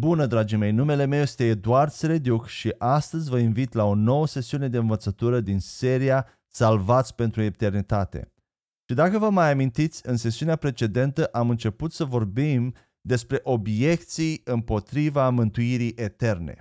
Bună, 0.00 0.26
dragii 0.26 0.56
mei! 0.56 0.72
Numele 0.72 1.04
meu 1.04 1.20
este 1.20 1.44
Eduard 1.44 1.90
Serediuc 1.90 2.46
și 2.46 2.74
astăzi 2.78 3.30
vă 3.30 3.38
invit 3.38 3.72
la 3.72 3.84
o 3.84 3.94
nouă 3.94 4.26
sesiune 4.26 4.68
de 4.68 4.76
învățătură 4.76 5.40
din 5.40 5.58
seria 5.58 6.26
Salvați 6.46 7.14
pentru 7.14 7.42
eternitate. 7.42 8.32
Și 8.88 8.94
dacă 8.94 9.18
vă 9.18 9.30
mai 9.30 9.50
amintiți, 9.50 10.08
în 10.08 10.16
sesiunea 10.16 10.56
precedentă 10.56 11.24
am 11.24 11.50
început 11.50 11.92
să 11.92 12.04
vorbim 12.04 12.74
despre 13.00 13.40
obiecții 13.42 14.40
împotriva 14.44 15.28
mântuirii 15.28 15.92
eterne. 15.96 16.56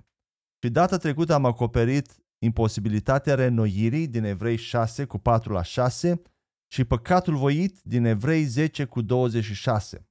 Și 0.64 0.70
data 0.70 0.98
trecută 0.98 1.34
am 1.34 1.46
acoperit 1.46 2.16
imposibilitatea 2.40 3.36
renoirii 3.36 4.08
din 4.08 4.24
Evrei 4.24 4.58
6 4.58 5.06
cu 5.06 5.18
4 5.18 5.54
la 5.54 5.62
6 5.62 6.22
și 6.72 6.84
păcatul 6.84 7.36
voit 7.36 7.82
din 7.82 8.06
Evrei 8.06 8.44
10 8.44 8.86
cu 8.86 9.02
26. 9.02 10.09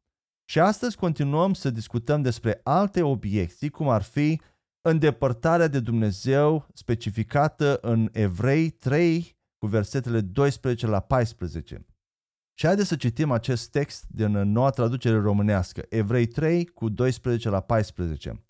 Și 0.51 0.61
astăzi 0.61 0.97
continuăm 0.97 1.55
să 1.55 1.71
discutăm 1.71 2.23
despre 2.23 2.61
alte 2.65 3.03
obiecții, 3.03 3.69
cum 3.69 3.89
ar 3.89 4.03
fi 4.03 4.41
îndepărtarea 4.81 5.69
de 5.69 5.81
Dumnezeu 5.81 6.67
specificată 6.75 7.79
în 7.81 8.09
Evrei 8.13 8.71
3 8.71 9.37
cu 9.59 9.67
versetele 9.67 10.21
12 10.21 10.87
la 10.87 11.01
14. 11.01 11.87
Și 12.55 12.67
haideți 12.67 12.89
să 12.89 12.97
citim 12.97 13.31
acest 13.31 13.71
text 13.71 14.07
din 14.09 14.31
noua 14.31 14.71
traducere 14.71 15.17
românească, 15.17 15.85
Evrei 15.89 16.27
3 16.27 16.67
cu 16.67 16.89
12 16.89 17.49
la 17.49 17.61
14. 17.61 18.45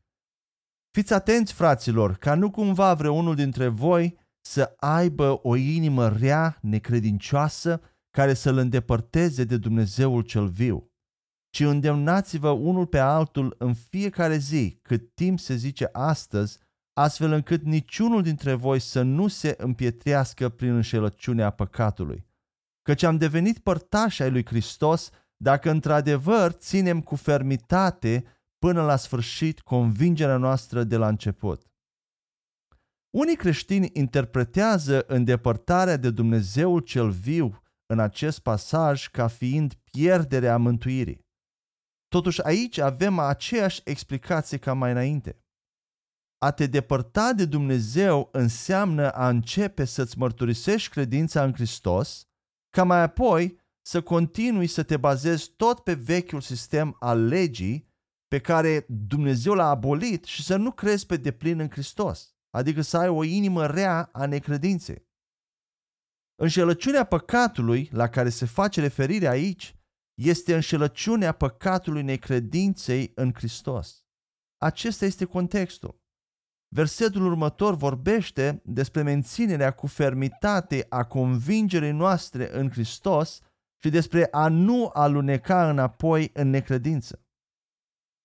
Fiți 0.90 1.12
atenți, 1.12 1.52
fraților, 1.52 2.16
ca 2.16 2.34
nu 2.34 2.50
cumva 2.50 2.94
vreunul 2.94 3.34
dintre 3.34 3.68
voi 3.68 4.18
să 4.40 4.74
aibă 4.76 5.38
o 5.42 5.56
inimă 5.56 6.08
rea, 6.08 6.58
necredincioasă, 6.60 7.80
care 8.10 8.34
să-L 8.34 8.56
îndepărteze 8.56 9.44
de 9.44 9.56
Dumnezeul 9.56 10.22
cel 10.22 10.48
viu 10.48 10.87
ci 11.58 11.64
îndemnați-vă 11.64 12.50
unul 12.50 12.86
pe 12.86 12.98
altul 12.98 13.54
în 13.58 13.74
fiecare 13.74 14.36
zi, 14.36 14.78
cât 14.82 15.14
timp 15.14 15.38
se 15.38 15.54
zice 15.54 15.88
astăzi, 15.92 16.58
astfel 16.92 17.32
încât 17.32 17.62
niciunul 17.62 18.22
dintre 18.22 18.54
voi 18.54 18.80
să 18.80 19.02
nu 19.02 19.28
se 19.28 19.54
împietrească 19.58 20.48
prin 20.48 20.74
înșelăciunea 20.74 21.50
păcatului. 21.50 22.26
Căci 22.82 23.02
am 23.02 23.16
devenit 23.16 23.58
părtași 23.58 24.22
ai 24.22 24.30
lui 24.30 24.46
Hristos 24.46 25.10
dacă 25.36 25.70
într-adevăr 25.70 26.50
ținem 26.50 27.00
cu 27.00 27.16
fermitate 27.16 28.24
până 28.58 28.82
la 28.82 28.96
sfârșit 28.96 29.60
convingerea 29.60 30.36
noastră 30.36 30.84
de 30.84 30.96
la 30.96 31.08
început. 31.08 31.70
Unii 33.10 33.36
creștini 33.36 33.90
interpretează 33.92 35.04
îndepărtarea 35.06 35.96
de 35.96 36.10
Dumnezeul 36.10 36.80
cel 36.80 37.10
viu 37.10 37.62
în 37.86 37.98
acest 37.98 38.38
pasaj 38.38 39.08
ca 39.08 39.26
fiind 39.26 39.74
pierderea 39.74 40.56
mântuirii. 40.56 41.26
Totuși 42.08 42.42
aici 42.44 42.78
avem 42.78 43.18
aceeași 43.18 43.80
explicație 43.84 44.58
ca 44.58 44.72
mai 44.72 44.90
înainte. 44.90 45.42
A 46.38 46.50
te 46.50 46.66
depărta 46.66 47.32
de 47.32 47.44
Dumnezeu 47.44 48.28
înseamnă 48.32 49.10
a 49.10 49.28
începe 49.28 49.84
să-ți 49.84 50.18
mărturisești 50.18 50.90
credința 50.90 51.44
în 51.44 51.52
Hristos, 51.52 52.28
ca 52.70 52.84
mai 52.84 53.02
apoi 53.02 53.60
să 53.86 54.02
continui 54.02 54.66
să 54.66 54.82
te 54.82 54.96
bazezi 54.96 55.50
tot 55.56 55.80
pe 55.80 55.94
vechiul 55.94 56.40
sistem 56.40 56.96
al 56.98 57.26
legii 57.26 57.88
pe 58.28 58.40
care 58.40 58.86
Dumnezeu 58.88 59.54
l-a 59.54 59.68
abolit 59.68 60.24
și 60.24 60.42
să 60.42 60.56
nu 60.56 60.72
crezi 60.72 61.06
pe 61.06 61.16
deplin 61.16 61.60
în 61.60 61.70
Hristos, 61.70 62.36
adică 62.50 62.80
să 62.80 62.96
ai 62.96 63.08
o 63.08 63.24
inimă 63.24 63.66
rea 63.66 64.08
a 64.12 64.26
necredinței. 64.26 65.06
Înșelăciunea 66.34 67.04
păcatului 67.04 67.88
la 67.92 68.08
care 68.08 68.28
se 68.28 68.46
face 68.46 68.80
referire 68.80 69.26
aici 69.26 69.77
este 70.18 70.54
înșelăciunea 70.54 71.32
păcatului 71.32 72.02
necredinței 72.02 73.12
în 73.14 73.32
Hristos. 73.34 74.06
Acesta 74.56 75.04
este 75.04 75.24
contextul. 75.24 76.00
Versetul 76.74 77.26
următor 77.26 77.74
vorbește 77.74 78.62
despre 78.64 79.02
menținerea 79.02 79.70
cu 79.70 79.86
fermitate 79.86 80.86
a 80.88 81.04
convingerii 81.04 81.92
noastre 81.92 82.58
în 82.58 82.70
Hristos 82.70 83.40
și 83.82 83.90
despre 83.90 84.28
a 84.30 84.48
nu 84.48 84.90
aluneca 84.92 85.70
înapoi 85.70 86.30
în 86.32 86.50
necredință. 86.50 87.22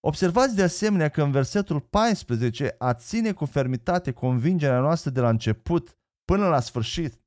Observați 0.06 0.56
de 0.56 0.64
asemenea 0.64 1.10
că 1.10 1.24
în 1.24 1.32
versetul 1.32 1.82
14 1.82 2.76
a 2.78 2.94
ține 2.94 3.34
cu 3.34 3.46
fermitate 3.46 4.12
convingerea 4.12 4.80
noastră 4.80 5.10
de 5.10 5.20
la 5.20 5.30
început 5.30 5.98
până 6.26 6.48
la 6.48 6.60
sfârșit 6.60 7.22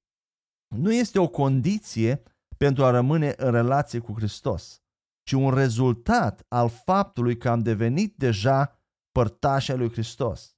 nu 0.74 0.92
este 0.92 1.18
o 1.18 1.28
condiție 1.28 2.22
pentru 2.56 2.84
a 2.84 2.90
rămâne 2.90 3.34
în 3.36 3.50
relație 3.50 3.98
cu 3.98 4.12
Hristos, 4.12 4.82
ci 5.22 5.32
un 5.32 5.54
rezultat 5.54 6.44
al 6.48 6.68
faptului 6.68 7.36
că 7.36 7.48
am 7.48 7.62
devenit 7.62 8.16
deja 8.16 8.80
părtași 9.10 9.72
lui 9.72 9.90
Hristos. 9.90 10.56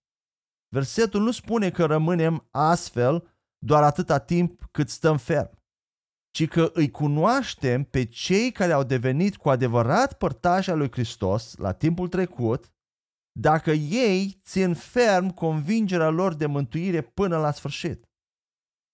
Versetul 0.69 1.23
nu 1.23 1.31
spune 1.31 1.71
că 1.71 1.85
rămânem 1.85 2.49
astfel 2.51 3.29
doar 3.59 3.83
atâta 3.83 4.19
timp 4.19 4.69
cât 4.71 4.89
stăm 4.89 5.17
ferm, 5.17 5.59
ci 6.31 6.49
că 6.49 6.71
îi 6.75 6.91
cunoaștem 6.91 7.85
pe 7.85 8.05
cei 8.05 8.53
care 8.53 8.73
au 8.73 8.85
devenit 8.85 9.37
cu 9.37 9.49
adevărat 9.49 10.19
părtași 10.19 10.71
lui 10.71 10.91
Hristos 10.91 11.57
la 11.57 11.73
timpul 11.73 12.09
trecut, 12.09 12.73
dacă 13.41 13.71
ei 13.71 14.39
țin 14.43 14.75
ferm 14.75 15.29
convingerea 15.29 16.09
lor 16.09 16.35
de 16.35 16.47
mântuire 16.47 17.01
până 17.03 17.39
la 17.39 17.53
sfârșit. 17.53 18.08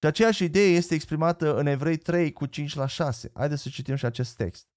Și 0.05 0.11
aceeași 0.11 0.45
idee 0.45 0.75
este 0.75 0.95
exprimată 0.95 1.57
în 1.57 1.67
Evrei 1.67 1.97
3 1.97 2.33
cu 2.33 2.47
5 2.47 2.75
la 2.75 2.87
6. 2.87 3.31
Haideți 3.35 3.63
să 3.63 3.69
citim 3.69 3.95
și 3.95 4.05
acest 4.05 4.37
text. 4.37 4.69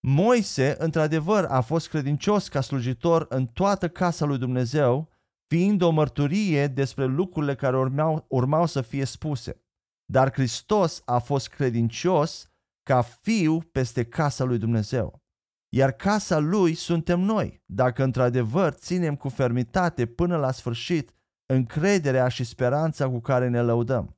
Moise, 0.00 0.76
într-adevăr, 0.78 1.44
a 1.44 1.60
fost 1.60 1.88
credincios 1.88 2.48
ca 2.48 2.60
slujitor 2.60 3.26
în 3.28 3.46
toată 3.46 3.88
casa 3.88 4.24
lui 4.24 4.38
Dumnezeu, 4.38 5.08
fiind 5.46 5.82
o 5.82 5.90
mărturie 5.90 6.66
despre 6.66 7.04
lucrurile 7.04 7.54
care 7.54 7.76
urmau, 7.76 8.24
urmau 8.28 8.66
să 8.66 8.80
fie 8.80 9.04
spuse. 9.04 9.62
Dar 10.04 10.32
Hristos 10.32 11.02
a 11.04 11.18
fost 11.18 11.48
credincios 11.48 12.50
ca 12.82 13.02
fiu 13.02 13.60
peste 13.60 14.04
casa 14.04 14.44
lui 14.44 14.58
Dumnezeu. 14.58 15.22
Iar 15.68 15.92
casa 15.92 16.38
lui 16.38 16.74
suntem 16.74 17.20
noi, 17.20 17.62
dacă 17.66 18.02
într-adevăr 18.02 18.72
ținem 18.72 19.16
cu 19.16 19.28
fermitate 19.28 20.06
până 20.06 20.36
la 20.36 20.52
sfârșit 20.52 21.14
încrederea 21.46 22.28
și 22.28 22.44
speranța 22.44 23.08
cu 23.08 23.20
care 23.20 23.48
ne 23.48 23.62
lăudăm. 23.62 24.17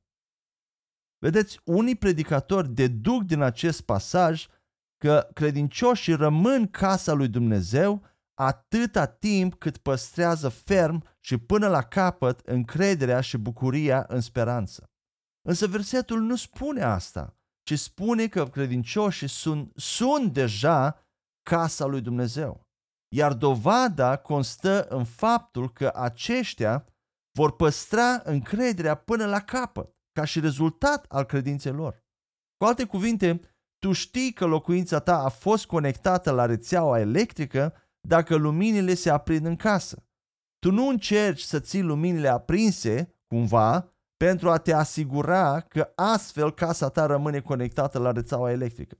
Vedeți, 1.21 1.59
unii 1.63 1.95
predicatori 1.95 2.69
deduc 2.69 3.23
din 3.23 3.41
acest 3.41 3.81
pasaj 3.81 4.47
că 4.97 5.29
credincioșii 5.33 6.15
rămân 6.15 6.67
casa 6.67 7.13
lui 7.13 7.27
Dumnezeu 7.27 8.05
atâta 8.33 9.05
timp 9.05 9.55
cât 9.55 9.77
păstrează 9.77 10.49
ferm 10.49 11.03
și 11.19 11.37
până 11.37 11.67
la 11.67 11.81
capăt 11.81 12.39
încrederea 12.39 13.21
și 13.21 13.37
bucuria 13.37 14.05
în 14.07 14.21
speranță. 14.21 14.89
Însă 15.47 15.67
versetul 15.67 16.21
nu 16.21 16.35
spune 16.35 16.81
asta, 16.81 17.37
ci 17.63 17.79
spune 17.79 18.27
că 18.27 18.47
credincioșii 18.47 19.29
sunt, 19.29 19.71
sunt 19.75 20.33
deja 20.33 21.07
casa 21.49 21.85
lui 21.85 22.01
Dumnezeu. 22.01 22.69
Iar 23.15 23.33
dovada 23.33 24.17
constă 24.17 24.87
în 24.89 25.03
faptul 25.03 25.73
că 25.73 25.91
aceștia 25.95 26.85
vor 27.37 27.55
păstra 27.55 28.21
încrederea 28.23 28.95
până 28.95 29.25
la 29.25 29.39
capăt 29.39 29.95
ca 30.11 30.25
și 30.25 30.39
rezultat 30.39 31.05
al 31.07 31.23
credinței 31.23 31.71
lor. 31.71 32.03
Cu 32.57 32.65
alte 32.65 32.85
cuvinte, 32.85 33.39
tu 33.79 33.91
știi 33.91 34.33
că 34.33 34.45
locuința 34.45 34.99
ta 34.99 35.23
a 35.23 35.29
fost 35.29 35.65
conectată 35.65 36.31
la 36.31 36.45
rețeaua 36.45 36.99
electrică 36.99 37.73
dacă 38.07 38.35
luminile 38.35 38.93
se 38.93 39.09
aprind 39.09 39.45
în 39.45 39.55
casă. 39.55 40.05
Tu 40.59 40.71
nu 40.71 40.87
încerci 40.87 41.41
să 41.41 41.59
ții 41.59 41.81
luminile 41.81 42.27
aprinse, 42.27 43.15
cumva, 43.27 43.95
pentru 44.17 44.49
a 44.49 44.57
te 44.57 44.73
asigura 44.73 45.59
că 45.59 45.91
astfel 45.95 46.53
casa 46.53 46.89
ta 46.89 47.05
rămâne 47.05 47.39
conectată 47.39 47.99
la 47.99 48.11
rețeaua 48.11 48.51
electrică. 48.51 48.97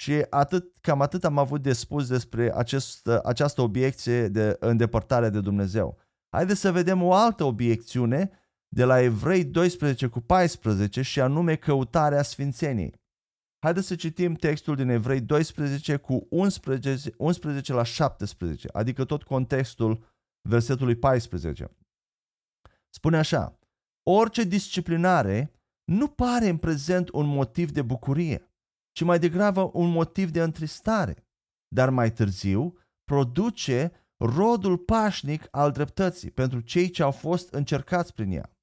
Și 0.00 0.26
atât, 0.30 0.76
cam 0.80 1.00
atât 1.00 1.24
am 1.24 1.38
avut 1.38 1.62
de 1.62 1.72
spus 1.72 2.08
despre 2.08 2.54
acest, 2.54 3.06
această 3.06 3.62
obiecție 3.62 4.28
de 4.28 4.56
îndepărtare 4.60 5.30
de 5.30 5.40
Dumnezeu. 5.40 5.98
Haideți 6.28 6.60
să 6.60 6.72
vedem 6.72 7.02
o 7.02 7.12
altă 7.12 7.44
obiecțiune 7.44 8.30
de 8.68 8.84
la 8.84 9.00
Evrei 9.00 9.44
12 9.44 10.06
cu 10.06 10.20
14 10.20 11.02
și 11.02 11.20
anume 11.20 11.56
căutarea 11.56 12.22
sfințeniei. 12.22 12.94
Haideți 13.58 13.86
să 13.86 13.94
citim 13.94 14.34
textul 14.34 14.76
din 14.76 14.88
Evrei 14.88 15.20
12 15.20 15.96
cu 15.96 16.26
11, 16.30 17.10
11 17.16 17.72
la 17.72 17.82
17, 17.82 18.68
adică 18.72 19.04
tot 19.04 19.22
contextul 19.22 20.04
versetului 20.48 20.96
14. 20.96 21.70
Spune 22.88 23.16
așa, 23.16 23.58
orice 24.10 24.44
disciplinare 24.44 25.52
nu 25.84 26.08
pare 26.08 26.48
în 26.48 26.56
prezent 26.56 27.08
un 27.12 27.26
motiv 27.26 27.70
de 27.70 27.82
bucurie, 27.82 28.52
ci 28.92 29.02
mai 29.02 29.18
degrabă 29.18 29.70
un 29.72 29.90
motiv 29.90 30.30
de 30.30 30.42
întristare, 30.42 31.26
dar 31.68 31.90
mai 31.90 32.12
târziu 32.12 32.78
produce 33.04 33.92
rodul 34.24 34.78
pașnic 34.78 35.48
al 35.50 35.72
dreptății 35.72 36.30
pentru 36.30 36.60
cei 36.60 36.90
ce 36.90 37.02
au 37.02 37.10
fost 37.10 37.52
încercați 37.52 38.14
prin 38.14 38.30
ea. 38.30 38.57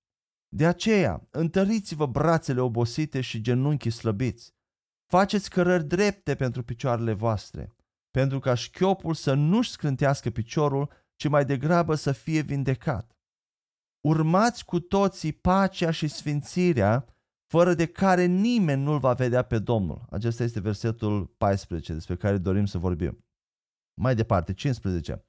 De 0.56 0.66
aceea, 0.66 1.28
întăriți-vă 1.30 2.06
brațele 2.06 2.60
obosite 2.60 3.22
și 3.22 3.42
genunchii 3.42 3.92
slăbiți. 3.92 4.54
Faceți 5.12 5.50
cărări 5.50 5.84
drepte 5.84 6.36
pentru 6.36 6.64
picioarele 6.64 7.14
voastre. 7.14 7.76
pentru 8.12 8.40
ca 8.40 8.54
șchiopul 8.54 9.14
să 9.14 9.34
nu-și 9.34 9.70
scrântească 9.70 10.30
piciorul, 10.30 10.92
ci 11.16 11.28
mai 11.28 11.46
degrabă 11.46 11.96
să 11.96 12.12
fie 12.12 12.42
vindecat. 12.42 13.18
Urmați 14.08 14.66
cu 14.66 14.80
toții 14.80 15.34
pacea 15.34 15.92
și 15.92 16.08
sfințirea, 16.08 17.06
fără 17.52 17.74
de 17.74 17.86
care 17.86 18.26
nimeni 18.26 18.84
nu-l 18.84 19.00
va 19.00 19.14
vedea 19.14 19.42
pe 19.42 19.60
Domnul. 19.60 20.06
Acesta 20.10 20.44
este 20.44 20.60
versetul 20.60 21.26
14 21.26 21.94
despre 21.94 22.16
care 22.16 22.38
dorim 22.38 22.66
să 22.66 22.78
vorbim. 22.78 23.26
Mai 24.02 24.16
departe, 24.16 24.54
15. 24.54 25.26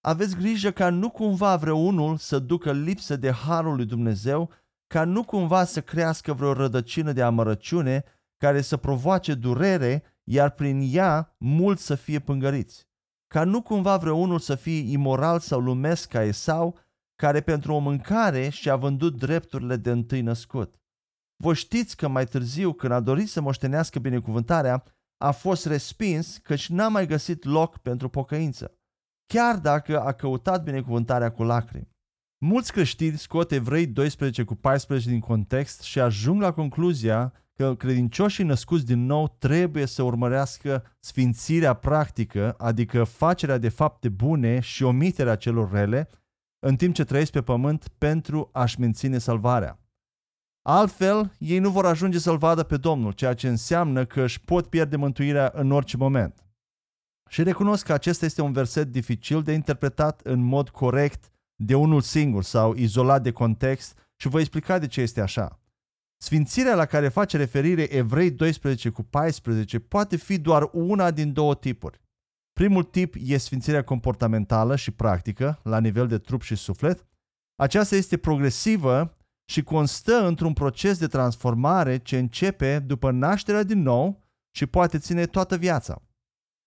Aveți 0.00 0.36
grijă 0.36 0.70
ca 0.70 0.90
nu 0.90 1.10
cumva 1.10 1.56
vreunul 1.56 2.16
să 2.16 2.38
ducă 2.38 2.72
lipsă 2.72 3.16
de 3.16 3.30
harul 3.30 3.76
lui 3.76 3.86
Dumnezeu, 3.86 4.50
ca 4.92 5.04
nu 5.04 5.24
cumva 5.24 5.64
să 5.64 5.80
crească 5.80 6.32
vreo 6.32 6.52
rădăcină 6.52 7.12
de 7.12 7.22
amărăciune 7.22 8.04
care 8.36 8.60
să 8.60 8.76
provoace 8.76 9.34
durere, 9.34 10.02
iar 10.24 10.50
prin 10.50 10.88
ea 10.92 11.34
mulți 11.38 11.84
să 11.84 11.94
fie 11.94 12.18
pângăriți. 12.18 12.88
Ca 13.26 13.44
nu 13.44 13.62
cumva 13.62 13.96
vreunul 13.96 14.38
să 14.38 14.54
fie 14.54 14.92
imoral 14.92 15.38
sau 15.38 15.60
lumesc 15.60 16.08
ca 16.08 16.22
Esau, 16.22 16.78
care 17.16 17.40
pentru 17.40 17.72
o 17.72 17.78
mâncare 17.78 18.48
și-a 18.48 18.76
vândut 18.76 19.18
drepturile 19.18 19.76
de 19.76 19.90
întâi 19.90 20.20
născut. 20.20 20.80
Vă 21.36 21.54
știți 21.54 21.96
că 21.96 22.08
mai 22.08 22.26
târziu, 22.26 22.72
când 22.72 22.92
a 22.92 23.00
dorit 23.00 23.28
să 23.28 23.40
moștenească 23.40 23.98
binecuvântarea, 23.98 24.84
a 25.16 25.30
fost 25.30 25.66
respins 25.66 26.38
căci 26.38 26.68
n-a 26.68 26.88
mai 26.88 27.06
găsit 27.06 27.44
loc 27.44 27.78
pentru 27.78 28.08
pocăință, 28.08 28.78
chiar 29.26 29.58
dacă 29.58 30.00
a 30.00 30.12
căutat 30.12 30.62
binecuvântarea 30.62 31.32
cu 31.32 31.42
lacrimi. 31.42 31.91
Mulți 32.44 32.72
creștini 32.72 33.18
scot 33.18 33.52
Evrei 33.52 33.86
12 33.86 34.44
cu 34.44 34.54
14 34.54 35.08
din 35.08 35.20
context 35.20 35.82
și 35.82 36.00
ajung 36.00 36.40
la 36.40 36.52
concluzia 36.52 37.32
că 37.54 37.74
credincioșii 37.74 38.44
născuți 38.44 38.86
din 38.86 39.06
nou 39.06 39.36
trebuie 39.38 39.86
să 39.86 40.02
urmărească 40.02 40.84
sfințirea 41.00 41.74
practică, 41.74 42.54
adică 42.58 43.04
facerea 43.04 43.58
de 43.58 43.68
fapte 43.68 44.08
bune 44.08 44.60
și 44.60 44.82
omiterea 44.82 45.36
celor 45.36 45.70
rele, 45.70 46.08
în 46.66 46.76
timp 46.76 46.94
ce 46.94 47.04
trăiesc 47.04 47.32
pe 47.32 47.42
pământ 47.42 47.88
pentru 47.98 48.48
a-și 48.52 48.80
menține 48.80 49.18
salvarea. 49.18 49.78
Altfel, 50.62 51.32
ei 51.38 51.58
nu 51.58 51.70
vor 51.70 51.86
ajunge 51.86 52.18
să-L 52.18 52.36
vadă 52.36 52.62
pe 52.62 52.76
Domnul, 52.76 53.12
ceea 53.12 53.34
ce 53.34 53.48
înseamnă 53.48 54.04
că 54.04 54.22
își 54.22 54.40
pot 54.40 54.66
pierde 54.66 54.96
mântuirea 54.96 55.52
în 55.54 55.70
orice 55.70 55.96
moment. 55.96 56.46
Și 57.28 57.42
recunosc 57.42 57.84
că 57.86 57.92
acesta 57.92 58.24
este 58.24 58.42
un 58.42 58.52
verset 58.52 58.88
dificil 58.88 59.42
de 59.42 59.52
interpretat 59.52 60.20
în 60.20 60.40
mod 60.40 60.68
corect 60.68 61.31
de 61.64 61.74
unul 61.74 62.00
singur 62.00 62.42
sau 62.42 62.74
izolat 62.74 63.22
de 63.22 63.30
context 63.30 63.98
și 64.16 64.28
voi 64.28 64.40
explica 64.40 64.78
de 64.78 64.86
ce 64.86 65.00
este 65.00 65.20
așa. 65.20 65.60
Sfințirea 66.16 66.74
la 66.74 66.86
care 66.86 67.08
face 67.08 67.36
referire 67.36 67.82
Evrei 67.82 68.30
12 68.30 68.88
cu 68.88 69.02
14 69.02 69.78
poate 69.78 70.16
fi 70.16 70.38
doar 70.38 70.68
una 70.72 71.10
din 71.10 71.32
două 71.32 71.54
tipuri. 71.54 72.00
Primul 72.52 72.82
tip 72.82 73.14
e 73.18 73.36
sfințirea 73.36 73.84
comportamentală 73.84 74.76
și 74.76 74.90
practică, 74.90 75.60
la 75.62 75.80
nivel 75.80 76.06
de 76.06 76.18
trup 76.18 76.42
și 76.42 76.54
suflet. 76.54 77.06
Aceasta 77.54 77.96
este 77.96 78.16
progresivă 78.16 79.12
și 79.50 79.62
constă 79.62 80.26
într-un 80.26 80.52
proces 80.52 80.98
de 80.98 81.06
transformare 81.06 81.98
ce 81.98 82.18
începe 82.18 82.78
după 82.78 83.10
nașterea 83.10 83.62
din 83.62 83.82
nou 83.82 84.22
și 84.56 84.66
poate 84.66 84.98
ține 84.98 85.26
toată 85.26 85.56
viața. 85.56 86.02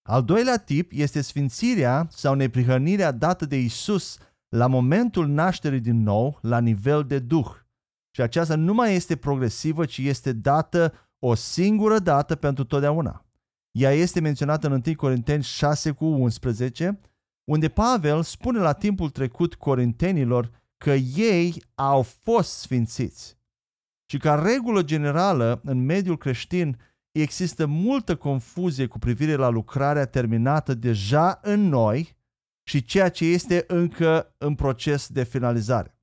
Al 0.09 0.23
doilea 0.23 0.57
tip 0.57 0.91
este 0.93 1.21
sfințirea 1.21 2.07
sau 2.09 2.33
neprihănirea 2.33 3.11
dată 3.11 3.45
de 3.45 3.59
Isus 3.59 4.17
la 4.49 4.67
momentul 4.67 5.27
nașterii 5.27 5.79
din 5.79 6.03
nou 6.03 6.39
la 6.41 6.59
nivel 6.59 7.03
de 7.03 7.19
duh. 7.19 7.47
Și 8.11 8.21
aceasta 8.21 8.55
nu 8.55 8.73
mai 8.73 8.95
este 8.95 9.15
progresivă, 9.15 9.85
ci 9.85 9.97
este 9.97 10.33
dată 10.33 10.93
o 11.19 11.33
singură 11.33 11.99
dată 11.99 12.35
pentru 12.35 12.63
totdeauna. 12.63 13.25
Ea 13.71 13.91
este 13.91 14.19
menționată 14.19 14.67
în 14.67 14.81
1 14.85 14.95
Corinteni 14.95 15.43
6 15.43 15.91
cu 15.91 16.05
11, 16.05 16.97
unde 17.43 17.69
Pavel 17.69 18.23
spune 18.23 18.59
la 18.59 18.73
timpul 18.73 19.09
trecut 19.09 19.55
corintenilor 19.55 20.51
că 20.77 20.91
ei 21.15 21.63
au 21.75 22.01
fost 22.01 22.57
sfințiți. 22.57 23.37
Și 24.05 24.17
ca 24.17 24.35
regulă 24.35 24.81
generală, 24.83 25.61
în 25.63 25.85
mediul 25.85 26.17
creștin, 26.17 26.79
există 27.11 27.65
multă 27.65 28.15
confuzie 28.15 28.85
cu 28.85 28.99
privire 28.99 29.35
la 29.35 29.49
lucrarea 29.49 30.05
terminată 30.05 30.73
deja 30.73 31.39
în 31.41 31.67
noi 31.67 32.15
și 32.67 32.83
ceea 32.83 33.09
ce 33.09 33.25
este 33.25 33.63
încă 33.67 34.35
în 34.37 34.55
proces 34.55 35.07
de 35.07 35.23
finalizare. 35.23 35.99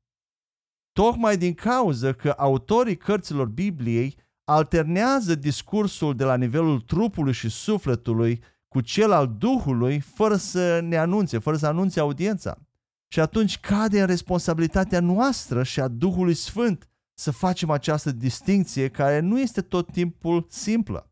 Tocmai 0.92 1.36
din 1.36 1.54
cauza 1.54 2.12
că 2.12 2.34
autorii 2.36 2.96
cărților 2.96 3.46
Bibliei 3.46 4.16
alternează 4.44 5.34
discursul 5.34 6.16
de 6.16 6.24
la 6.24 6.36
nivelul 6.36 6.80
trupului 6.80 7.32
și 7.32 7.48
sufletului 7.48 8.42
cu 8.68 8.80
cel 8.80 9.12
al 9.12 9.34
Duhului 9.38 10.00
fără 10.00 10.36
să 10.36 10.80
ne 10.80 10.96
anunțe, 10.96 11.38
fără 11.38 11.56
să 11.56 11.66
anunțe 11.66 12.00
audiența. 12.00 12.58
Și 13.08 13.20
atunci 13.20 13.58
cade 13.58 14.00
în 14.00 14.06
responsabilitatea 14.06 15.00
noastră 15.00 15.62
și 15.62 15.80
a 15.80 15.88
Duhului 15.88 16.34
Sfânt 16.34 16.88
să 17.14 17.30
facem 17.30 17.70
această 17.70 18.12
distinție 18.12 18.88
care 18.88 19.20
nu 19.20 19.40
este 19.40 19.60
tot 19.60 19.92
timpul 19.92 20.46
simplă. 20.48 21.11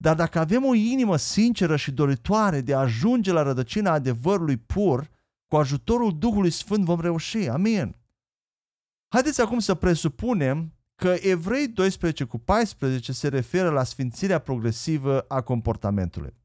Dar 0.00 0.14
dacă 0.14 0.38
avem 0.38 0.64
o 0.64 0.74
inimă 0.74 1.16
sinceră 1.16 1.76
și 1.76 1.90
doritoare 1.90 2.60
de 2.60 2.74
a 2.74 2.78
ajunge 2.78 3.32
la 3.32 3.42
rădăcina 3.42 3.92
adevărului 3.92 4.56
pur, 4.56 5.10
cu 5.46 5.56
ajutorul 5.56 6.18
Duhului 6.18 6.50
Sfânt 6.50 6.84
vom 6.84 7.00
reuși. 7.00 7.48
Amin. 7.48 7.96
Haideți 9.08 9.40
acum 9.40 9.58
să 9.58 9.74
presupunem 9.74 10.72
că 10.94 11.16
Evrei 11.20 11.68
12 11.68 12.24
cu 12.24 12.38
14 12.38 13.12
se 13.12 13.28
referă 13.28 13.70
la 13.70 13.84
sfințirea 13.84 14.38
progresivă 14.38 15.20
a 15.20 15.40
comportamentului. 15.40 16.36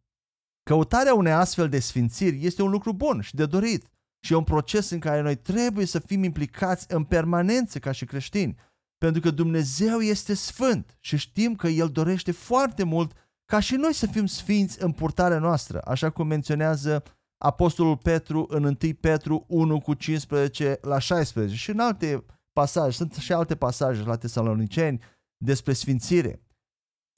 Căutarea 0.63 1.13
unei 1.13 1.31
astfel 1.31 1.69
de 1.69 1.79
sfințiri 1.79 2.45
este 2.45 2.61
un 2.61 2.69
lucru 2.69 2.93
bun 2.93 3.21
și 3.21 3.35
de 3.35 3.45
dorit 3.45 3.87
și 4.19 4.33
e 4.33 4.35
un 4.35 4.43
proces 4.43 4.89
în 4.89 4.99
care 4.99 5.21
noi 5.21 5.35
trebuie 5.35 5.85
să 5.85 5.99
fim 5.99 6.23
implicați 6.23 6.85
în 6.93 7.03
permanență 7.03 7.79
ca 7.79 7.91
și 7.91 8.05
creștini, 8.05 8.55
pentru 8.97 9.21
că 9.21 9.31
Dumnezeu 9.31 9.99
este 9.99 10.33
sfânt 10.33 10.97
și 10.99 11.17
știm 11.17 11.55
că 11.55 11.67
El 11.67 11.89
dorește 11.89 12.31
foarte 12.31 12.83
mult 12.83 13.11
ca 13.45 13.59
și 13.59 13.75
noi 13.75 13.93
să 13.93 14.07
fim 14.07 14.25
sfinți 14.25 14.83
în 14.83 14.91
purtarea 14.91 15.39
noastră, 15.39 15.81
așa 15.85 16.09
cum 16.09 16.27
menționează 16.27 17.03
Apostolul 17.37 17.97
Petru 17.97 18.45
în 18.49 18.63
1 18.63 18.75
Petru 18.99 19.45
1 19.47 19.79
cu 19.79 19.93
15 19.93 20.77
la 20.81 20.99
16 20.99 21.55
și 21.55 21.69
în 21.69 21.79
alte 21.79 22.25
pasaje, 22.53 22.91
sunt 22.91 23.13
și 23.13 23.33
alte 23.33 23.55
pasaje 23.55 24.03
la 24.03 24.15
Tesaloniceni 24.15 24.99
despre 25.37 25.73
sfințire. 25.73 26.41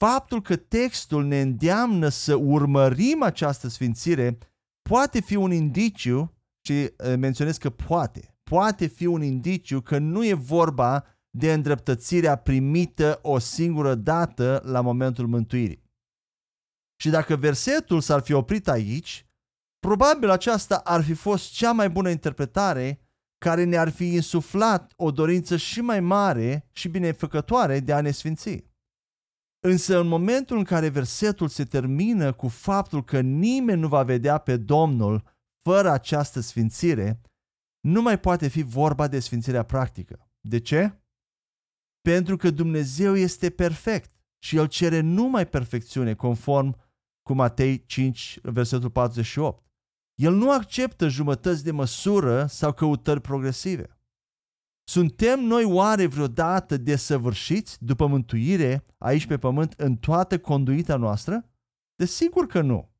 Faptul 0.04 0.42
că 0.42 0.56
textul 0.56 1.24
ne 1.24 1.40
îndeamnă 1.40 2.08
să 2.08 2.34
urmărim 2.34 3.22
această 3.22 3.68
sfințire 3.68 4.38
poate 4.88 5.20
fi 5.20 5.36
un 5.36 5.52
indiciu, 5.52 6.34
și 6.66 6.92
menționez 7.18 7.56
că 7.56 7.70
poate, 7.70 8.36
poate 8.42 8.86
fi 8.86 9.06
un 9.06 9.22
indiciu 9.22 9.80
că 9.80 9.98
nu 9.98 10.26
e 10.26 10.34
vorba 10.34 11.04
de 11.30 11.52
îndreptățirea 11.52 12.36
primită 12.36 13.18
o 13.22 13.38
singură 13.38 13.94
dată 13.94 14.62
la 14.64 14.80
momentul 14.80 15.26
mântuirii. 15.26 15.85
Și 16.96 17.08
dacă 17.10 17.36
versetul 17.36 18.00
s-ar 18.00 18.20
fi 18.20 18.32
oprit 18.32 18.68
aici, 18.68 19.26
probabil 19.78 20.30
aceasta 20.30 20.76
ar 20.76 21.04
fi 21.04 21.14
fost 21.14 21.52
cea 21.52 21.72
mai 21.72 21.90
bună 21.90 22.10
interpretare 22.10 23.00
care 23.38 23.64
ne-ar 23.64 23.90
fi 23.90 24.14
insuflat 24.14 24.92
o 24.96 25.10
dorință 25.10 25.56
și 25.56 25.80
mai 25.80 26.00
mare 26.00 26.68
și 26.72 26.88
binefăcătoare 26.88 27.80
de 27.80 27.92
a 27.92 28.00
ne 28.00 28.10
sfinți. 28.10 28.64
Însă 29.64 29.98
în 29.98 30.06
momentul 30.06 30.56
în 30.56 30.64
care 30.64 30.88
versetul 30.88 31.48
se 31.48 31.64
termină 31.64 32.32
cu 32.32 32.48
faptul 32.48 33.04
că 33.04 33.20
nimeni 33.20 33.80
nu 33.80 33.88
va 33.88 34.02
vedea 34.02 34.38
pe 34.38 34.56
Domnul 34.56 35.34
fără 35.62 35.90
această 35.90 36.40
sfințire, 36.40 37.20
nu 37.80 38.02
mai 38.02 38.20
poate 38.20 38.48
fi 38.48 38.62
vorba 38.62 39.08
de 39.08 39.18
sfințirea 39.18 39.62
practică. 39.62 40.30
De 40.40 40.60
ce? 40.60 41.00
Pentru 42.00 42.36
că 42.36 42.50
Dumnezeu 42.50 43.16
este 43.16 43.50
perfect 43.50 44.10
și 44.38 44.56
El 44.56 44.66
cere 44.66 45.00
numai 45.00 45.46
perfecțiune 45.46 46.14
conform 46.14 46.85
cu 47.26 47.34
Matei 47.34 47.86
5, 47.86 48.38
versetul 48.42 48.90
48. 48.90 49.64
El 50.14 50.34
nu 50.34 50.50
acceptă 50.50 51.08
jumătăți 51.08 51.64
de 51.64 51.70
măsură 51.70 52.46
sau 52.46 52.72
căutări 52.72 53.20
progresive. 53.20 53.98
Suntem 54.88 55.40
noi 55.40 55.64
oare 55.64 56.06
vreodată 56.06 56.76
desăvârșiți 56.76 57.84
după 57.84 58.06
mântuire 58.06 58.86
aici 58.98 59.26
pe 59.26 59.38
pământ 59.38 59.72
în 59.72 59.96
toată 59.96 60.38
conduita 60.38 60.96
noastră? 60.96 61.50
Desigur 61.94 62.46
că 62.46 62.60
nu. 62.60 62.94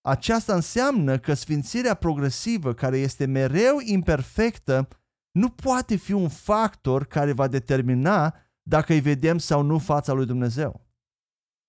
Aceasta 0.00 0.54
înseamnă 0.54 1.18
că 1.18 1.34
sfințirea 1.34 1.94
progresivă, 1.94 2.74
care 2.74 2.98
este 2.98 3.26
mereu 3.26 3.78
imperfectă, 3.80 4.88
nu 5.30 5.50
poate 5.50 5.96
fi 5.96 6.12
un 6.12 6.28
factor 6.28 7.06
care 7.06 7.32
va 7.32 7.48
determina 7.48 8.34
dacă 8.62 8.92
îi 8.92 9.00
vedem 9.00 9.38
sau 9.38 9.62
nu 9.62 9.78
fața 9.78 10.12
lui 10.12 10.26
Dumnezeu. 10.26 10.86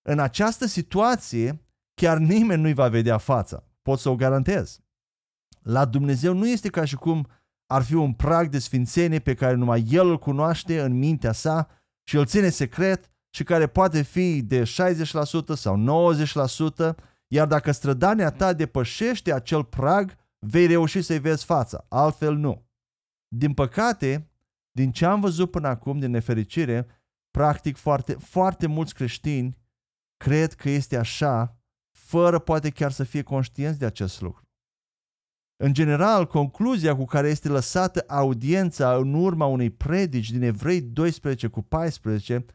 În 0.09 0.19
această 0.19 0.65
situație, 0.65 1.66
chiar 2.01 2.17
nimeni 2.17 2.61
nu-i 2.61 2.73
va 2.73 2.87
vedea 2.87 3.17
fața. 3.17 3.63
Pot 3.81 3.99
să 3.99 4.09
o 4.09 4.15
garantez. 4.15 4.79
La 5.61 5.85
Dumnezeu 5.85 6.33
nu 6.33 6.47
este 6.47 6.69
ca 6.69 6.85
și 6.85 6.95
cum 6.95 7.27
ar 7.65 7.83
fi 7.83 7.93
un 7.93 8.13
prag 8.13 8.49
de 8.49 8.59
sfințenie 8.59 9.19
pe 9.19 9.33
care 9.33 9.55
numai 9.55 9.85
El 9.89 10.09
îl 10.09 10.19
cunoaște 10.19 10.81
în 10.81 10.97
mintea 10.97 11.31
sa 11.31 11.69
și 12.03 12.15
îl 12.15 12.25
ține 12.25 12.49
secret 12.49 13.11
și 13.29 13.43
care 13.43 13.67
poate 13.67 14.01
fi 14.01 14.41
de 14.41 14.63
60% 14.63 14.65
sau 15.53 16.13
90%, 16.91 16.95
iar 17.27 17.47
dacă 17.47 17.71
strădania 17.71 18.31
ta 18.31 18.53
depășește 18.53 19.33
acel 19.33 19.63
prag, 19.63 20.15
vei 20.39 20.67
reuși 20.67 21.01
să-i 21.01 21.19
vezi 21.19 21.45
fața, 21.45 21.85
altfel 21.89 22.35
nu. 22.35 22.65
Din 23.27 23.53
păcate, 23.53 24.31
din 24.71 24.91
ce 24.91 25.05
am 25.05 25.19
văzut 25.19 25.51
până 25.51 25.67
acum, 25.67 25.99
din 25.99 26.11
nefericire, 26.11 26.87
practic 27.31 27.77
foarte, 27.77 28.13
foarte 28.13 28.67
mulți 28.67 28.93
creștini 28.93 29.57
cred 30.17 30.53
că 30.53 30.69
este 30.69 30.97
așa, 30.97 31.56
fără 32.07 32.39
poate 32.39 32.69
chiar 32.69 32.91
să 32.91 33.03
fie 33.03 33.21
conștienți 33.21 33.79
de 33.79 33.85
acest 33.85 34.21
lucru. 34.21 34.41
În 35.63 35.73
general, 35.73 36.27
concluzia 36.27 36.95
cu 36.95 37.05
care 37.05 37.29
este 37.29 37.47
lăsată 37.47 38.03
audiența 38.07 38.95
în 38.95 39.13
urma 39.13 39.45
unei 39.45 39.69
predici 39.69 40.31
din 40.31 40.41
Evrei 40.41 40.81
12 40.81 41.47
cu 41.47 41.61
14 41.61 42.45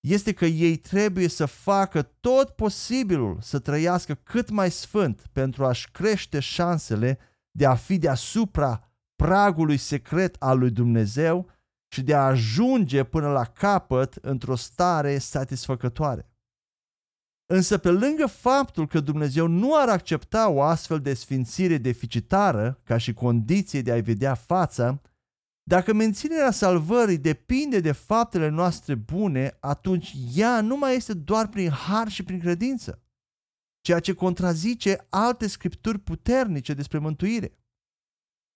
este 0.00 0.32
că 0.32 0.44
ei 0.44 0.76
trebuie 0.76 1.28
să 1.28 1.46
facă 1.46 2.02
tot 2.02 2.50
posibilul 2.50 3.38
să 3.40 3.58
trăiască 3.58 4.14
cât 4.14 4.50
mai 4.50 4.70
sfânt 4.70 5.26
pentru 5.32 5.64
a-și 5.64 5.90
crește 5.90 6.40
șansele 6.40 7.18
de 7.50 7.66
a 7.66 7.74
fi 7.74 7.98
deasupra 7.98 8.92
pragului 9.16 9.76
secret 9.76 10.36
al 10.38 10.58
lui 10.58 10.70
Dumnezeu 10.70 11.50
și 11.94 12.02
de 12.02 12.14
a 12.14 12.26
ajunge 12.26 13.04
până 13.04 13.28
la 13.28 13.44
capăt 13.44 14.14
într-o 14.14 14.54
stare 14.54 15.18
satisfăcătoare. 15.18 16.28
Însă 17.46 17.78
pe 17.78 17.90
lângă 17.90 18.26
faptul 18.26 18.86
că 18.86 19.00
Dumnezeu 19.00 19.46
nu 19.46 19.76
ar 19.76 19.88
accepta 19.88 20.48
o 20.48 20.62
astfel 20.62 21.00
de 21.00 21.14
sfințire 21.14 21.78
deficitară 21.78 22.80
ca 22.84 22.96
și 22.96 23.12
condiție 23.12 23.82
de 23.82 23.92
a-i 23.92 24.02
vedea 24.02 24.34
fața, 24.34 25.00
dacă 25.62 25.92
menținerea 25.92 26.50
salvării 26.50 27.18
depinde 27.18 27.80
de 27.80 27.92
faptele 27.92 28.48
noastre 28.48 28.94
bune, 28.94 29.56
atunci 29.60 30.14
ea 30.34 30.60
nu 30.60 30.76
mai 30.76 30.96
este 30.96 31.14
doar 31.14 31.48
prin 31.48 31.70
har 31.70 32.08
și 32.08 32.22
prin 32.22 32.40
credință, 32.40 33.02
ceea 33.80 34.00
ce 34.00 34.14
contrazice 34.14 35.06
alte 35.08 35.46
scripturi 35.46 35.98
puternice 35.98 36.74
despre 36.74 36.98
mântuire. 36.98 37.58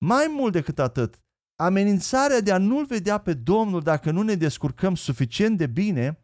Mai 0.04 0.26
mult 0.30 0.52
decât 0.52 0.78
atât, 0.78 1.20
amenințarea 1.60 2.40
de 2.40 2.52
a 2.52 2.58
nu-L 2.58 2.84
vedea 2.84 3.18
pe 3.18 3.34
Domnul 3.34 3.80
dacă 3.80 4.10
nu 4.10 4.22
ne 4.22 4.34
descurcăm 4.34 4.94
suficient 4.94 5.56
de 5.58 5.66
bine 5.66 6.22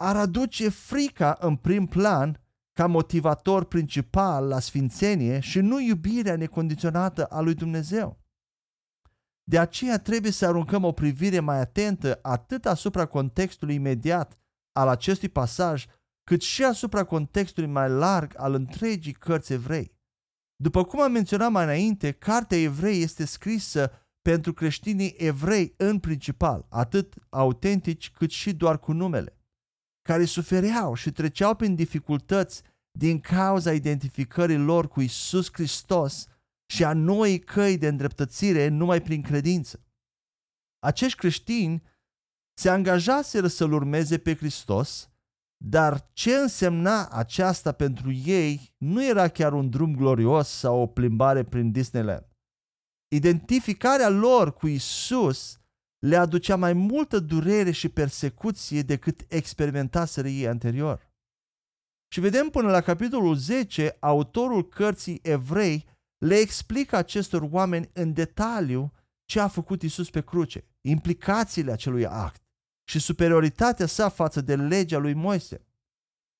ar 0.00 0.16
aduce 0.16 0.68
frica 0.68 1.36
în 1.40 1.56
prim 1.56 1.86
plan 1.86 2.40
ca 2.72 2.86
motivator 2.86 3.64
principal 3.64 4.48
la 4.48 4.60
sfințenie 4.60 5.40
și 5.40 5.60
nu 5.60 5.80
iubirea 5.80 6.36
necondiționată 6.36 7.24
a 7.24 7.40
lui 7.40 7.54
Dumnezeu. 7.54 8.18
De 9.42 9.58
aceea 9.58 9.98
trebuie 9.98 10.32
să 10.32 10.46
aruncăm 10.46 10.84
o 10.84 10.92
privire 10.92 11.40
mai 11.40 11.60
atentă 11.60 12.18
atât 12.22 12.66
asupra 12.66 13.06
contextului 13.06 13.74
imediat 13.74 14.38
al 14.72 14.88
acestui 14.88 15.28
pasaj, 15.28 15.86
cât 16.24 16.42
și 16.42 16.64
asupra 16.64 17.04
contextului 17.04 17.70
mai 17.70 17.88
larg 17.88 18.32
al 18.36 18.54
întregii 18.54 19.12
cărți 19.12 19.52
evrei. 19.52 19.98
După 20.56 20.84
cum 20.84 21.00
am 21.00 21.12
menționat 21.12 21.50
mai 21.50 21.64
înainte, 21.64 22.12
cartea 22.12 22.58
evrei 22.58 23.02
este 23.02 23.24
scrisă 23.24 23.90
pentru 24.22 24.52
creștinii 24.52 25.14
evrei 25.16 25.74
în 25.76 25.98
principal, 25.98 26.66
atât 26.68 27.14
autentici 27.28 28.10
cât 28.10 28.30
și 28.30 28.54
doar 28.54 28.78
cu 28.78 28.92
numele 28.92 29.34
care 30.10 30.24
sufereau 30.24 30.94
și 30.94 31.10
treceau 31.10 31.54
prin 31.54 31.74
dificultăți 31.74 32.62
din 32.98 33.20
cauza 33.20 33.72
identificării 33.72 34.56
lor 34.56 34.88
cu 34.88 35.00
Isus 35.00 35.48
Hristos 35.52 36.26
și 36.72 36.84
a 36.84 36.92
noii 36.92 37.38
căi 37.38 37.78
de 37.78 37.88
îndreptățire 37.88 38.68
numai 38.68 39.02
prin 39.02 39.22
credință. 39.22 39.84
Acești 40.78 41.18
creștini 41.18 41.82
se 42.54 42.68
angajaseră 42.68 43.46
să-L 43.46 43.72
urmeze 43.72 44.18
pe 44.18 44.34
Hristos, 44.34 45.10
dar 45.64 46.10
ce 46.12 46.34
însemna 46.34 47.08
aceasta 47.08 47.72
pentru 47.72 48.12
ei 48.12 48.74
nu 48.78 49.04
era 49.04 49.28
chiar 49.28 49.52
un 49.52 49.70
drum 49.70 49.94
glorios 49.94 50.48
sau 50.48 50.80
o 50.80 50.86
plimbare 50.86 51.44
prin 51.44 51.70
Disneyland. 51.70 52.26
Identificarea 53.14 54.08
lor 54.08 54.52
cu 54.52 54.66
Isus 54.66 55.59
le 56.00 56.16
aducea 56.16 56.56
mai 56.56 56.72
multă 56.72 57.18
durere 57.18 57.70
și 57.70 57.88
persecuție 57.88 58.82
decât 58.82 59.24
experimentaseră 59.28 60.28
ei 60.28 60.48
anterior. 60.48 61.08
Și 62.12 62.20
vedem 62.20 62.48
până 62.48 62.70
la 62.70 62.80
capitolul 62.80 63.34
10, 63.34 63.96
autorul 64.00 64.68
cărții 64.68 65.20
evrei 65.22 65.88
le 66.18 66.34
explică 66.34 66.96
acestor 66.96 67.48
oameni 67.50 67.90
în 67.92 68.12
detaliu 68.12 68.92
ce 69.24 69.40
a 69.40 69.48
făcut 69.48 69.82
Isus 69.82 70.10
pe 70.10 70.22
cruce, 70.22 70.64
implicațiile 70.80 71.72
acelui 71.72 72.06
act 72.06 72.42
și 72.88 72.98
superioritatea 72.98 73.86
sa 73.86 74.08
față 74.08 74.40
de 74.40 74.56
legea 74.56 74.98
lui 74.98 75.14
Moise. 75.14 75.64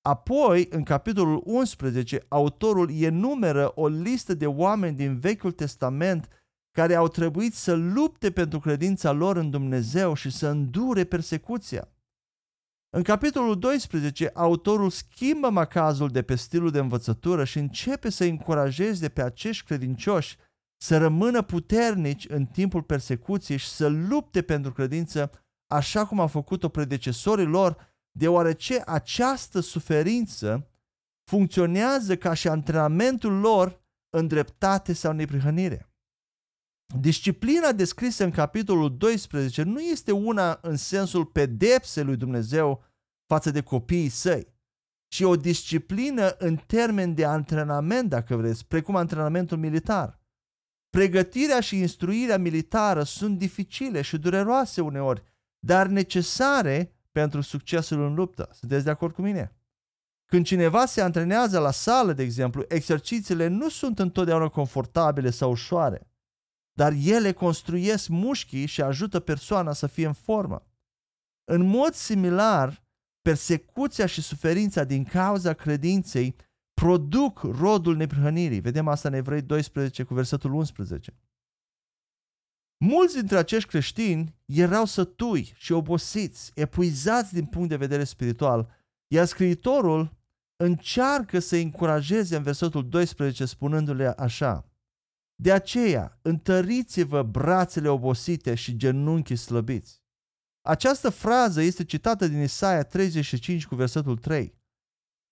Apoi, 0.02 0.67
în 0.71 0.83
capitolul 0.83 1.43
11, 1.45 2.25
autorul 2.29 2.90
enumeră 2.90 3.73
o 3.75 3.88
listă 3.88 4.35
de 4.35 4.47
oameni 4.47 4.97
din 4.97 5.19
Vechiul 5.19 5.52
Testament 5.52 6.29
care 6.71 6.95
au 6.95 7.09
trebuit 7.09 7.55
să 7.55 7.75
lupte 7.75 8.31
pentru 8.31 8.59
credința 8.59 9.12
lor 9.12 9.37
în 9.37 9.50
Dumnezeu 9.50 10.15
și 10.15 10.31
să 10.31 10.49
îndure 10.49 11.05
persecuția. 11.05 11.89
În 12.97 13.03
capitolul 13.03 13.59
12, 13.59 14.31
autorul 14.35 14.91
schimbă 14.91 15.49
macazul 15.49 16.09
de 16.09 16.23
pe 16.23 16.35
stilul 16.35 16.71
de 16.71 16.79
învățătură 16.79 17.45
și 17.45 17.59
începe 17.59 18.11
să 18.11 18.25
încurajeze 18.25 19.09
pe 19.09 19.23
acești 19.23 19.65
credincioși 19.65 20.37
să 20.83 20.99
rămână 20.99 21.43
puternici 21.43 22.27
în 22.29 22.47
timpul 22.47 22.83
persecuției 22.83 23.59
și 23.59 23.69
să 23.69 23.89
lupte 23.89 24.43
pentru 24.43 24.73
credință 24.73 25.31
așa 25.67 26.07
cum 26.07 26.21
au 26.21 26.27
făcut-o 26.27 26.69
predecesorii 26.69 27.47
lor, 27.47 27.95
deoarece 28.11 28.83
această 28.87 29.61
suferință 29.61 30.71
funcționează 31.31 32.17
ca 32.17 32.35
și 32.35 32.49
antrenamentul 32.49 33.33
lor 33.33 33.83
în 34.17 34.27
dreptate 34.27 34.93
sau 34.93 35.12
neprihănire. 35.12 35.90
Disciplina 36.99 37.73
descrisă 37.73 38.25
în 38.25 38.31
capitolul 38.31 38.97
12 38.97 39.63
nu 39.63 39.81
este 39.81 40.13
una 40.13 40.59
în 40.63 40.77
sensul 40.77 41.25
pedepsei 41.25 42.05
lui 42.05 42.17
Dumnezeu 42.17 42.85
față 43.27 43.51
de 43.51 43.63
copiii 43.63 44.09
săi, 44.09 44.55
ci 45.09 45.21
o 45.21 45.37
disciplină 45.37 46.29
în 46.39 46.57
termen 46.57 47.15
de 47.15 47.25
antrenament, 47.25 48.09
dacă 48.09 48.37
vreți, 48.37 48.67
precum 48.67 48.97
antrenamentul 48.97 49.59
militar. 49.59 50.21
Pregătirea 50.89 51.61
și 51.61 51.79
instruirea 51.79 52.39
militară 52.39 53.03
sunt 53.03 53.39
dificile 53.39 54.03
și 54.03 54.19
dureroase 54.19 54.81
uneori, 54.81 55.23
dar 55.59 55.87
necesare 55.87 56.95
pentru 57.13 57.41
succesul 57.41 58.03
în 58.03 58.15
luptă. 58.15 58.49
Sunteți 58.53 58.85
de 58.85 58.91
acord 58.91 59.15
cu 59.15 59.23
mine? 59.23 59.55
Când 60.27 60.45
cineva 60.45 60.87
se 60.87 61.01
antrenează 61.01 61.59
la 61.59 61.71
sală, 61.71 62.13
de 62.13 62.23
exemplu, 62.23 62.65
exercițiile 62.69 63.47
nu 63.47 63.69
sunt 63.69 63.99
întotdeauna 63.99 64.49
confortabile 64.49 65.31
sau 65.31 65.51
ușoare 65.51 66.10
dar 66.73 66.93
ele 67.05 67.33
construiesc 67.33 68.09
mușchii 68.09 68.67
și 68.67 68.83
ajută 68.83 69.21
persoana 69.21 69.73
să 69.73 69.87
fie 69.87 70.07
în 70.07 70.12
formă. 70.12 70.67
În 71.45 71.67
mod 71.67 71.93
similar, 71.93 72.85
persecuția 73.23 74.07
și 74.07 74.23
suferința 74.23 74.85
din 74.85 75.05
cauza 75.05 75.53
credinței 75.53 76.37
produc 76.75 77.39
rodul 77.43 77.97
neprihănirii. 77.97 78.61
Vedem 78.61 78.89
asta 78.89 79.09
în 79.09 79.15
Evrei 79.15 79.43
12 79.43 80.03
cu 80.03 80.15
versetul 80.15 80.53
11. 80.53 81.15
Mulți 82.85 83.15
dintre 83.15 83.37
acești 83.37 83.69
creștini 83.69 84.35
erau 84.45 84.85
sătui 84.85 85.53
și 85.57 85.73
obosiți, 85.73 86.53
epuizați 86.55 87.33
din 87.33 87.45
punct 87.45 87.69
de 87.69 87.77
vedere 87.77 88.05
spiritual, 88.05 88.71
iar 89.07 89.25
scriitorul 89.25 90.19
încearcă 90.57 91.39
să 91.39 91.57
încurajeze 91.57 92.37
în 92.37 92.43
versetul 92.43 92.89
12 92.89 93.45
spunându-le 93.45 94.07
așa 94.07 94.70
de 95.43 95.53
aceea, 95.53 96.19
întăriți-vă 96.23 97.23
brațele 97.23 97.89
obosite 97.89 98.55
și 98.55 98.77
genunchii 98.77 99.37
slăbiți. 99.37 100.03
Această 100.67 101.11
frază 101.11 101.61
este 101.63 101.85
citată 101.85 102.29
din 102.29 102.41
Isaia 102.41 102.83
35 102.83 103.67
cu 103.67 103.75
versetul 103.75 104.19
3. 104.19 104.59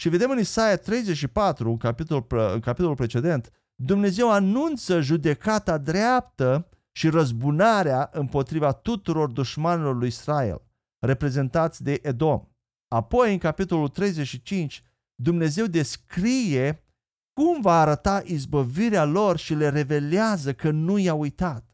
Și 0.00 0.08
vedem 0.08 0.30
în 0.30 0.38
Isaia 0.38 0.76
34, 0.76 1.70
în 1.70 1.76
capitolul, 1.76 2.26
în 2.30 2.60
capitolul 2.60 2.94
precedent, 2.94 3.50
Dumnezeu 3.82 4.30
anunță 4.30 5.00
judecata 5.00 5.78
dreaptă 5.78 6.68
și 6.92 7.08
răzbunarea 7.08 8.10
împotriva 8.12 8.72
tuturor 8.72 9.30
dușmanilor 9.30 9.96
lui 9.96 10.08
Israel, 10.08 10.62
reprezentați 10.98 11.82
de 11.82 11.98
Edom. 12.02 12.48
Apoi, 12.88 13.32
în 13.32 13.38
capitolul 13.38 13.88
35, 13.88 14.82
Dumnezeu 15.22 15.66
descrie 15.66 16.82
cum 17.38 17.60
va 17.60 17.80
arăta 17.80 18.22
izbăvirea 18.24 19.04
lor 19.04 19.36
și 19.36 19.54
le 19.54 19.68
revelează 19.68 20.54
că 20.54 20.70
nu 20.70 20.98
i-a 20.98 21.14
uitat. 21.14 21.64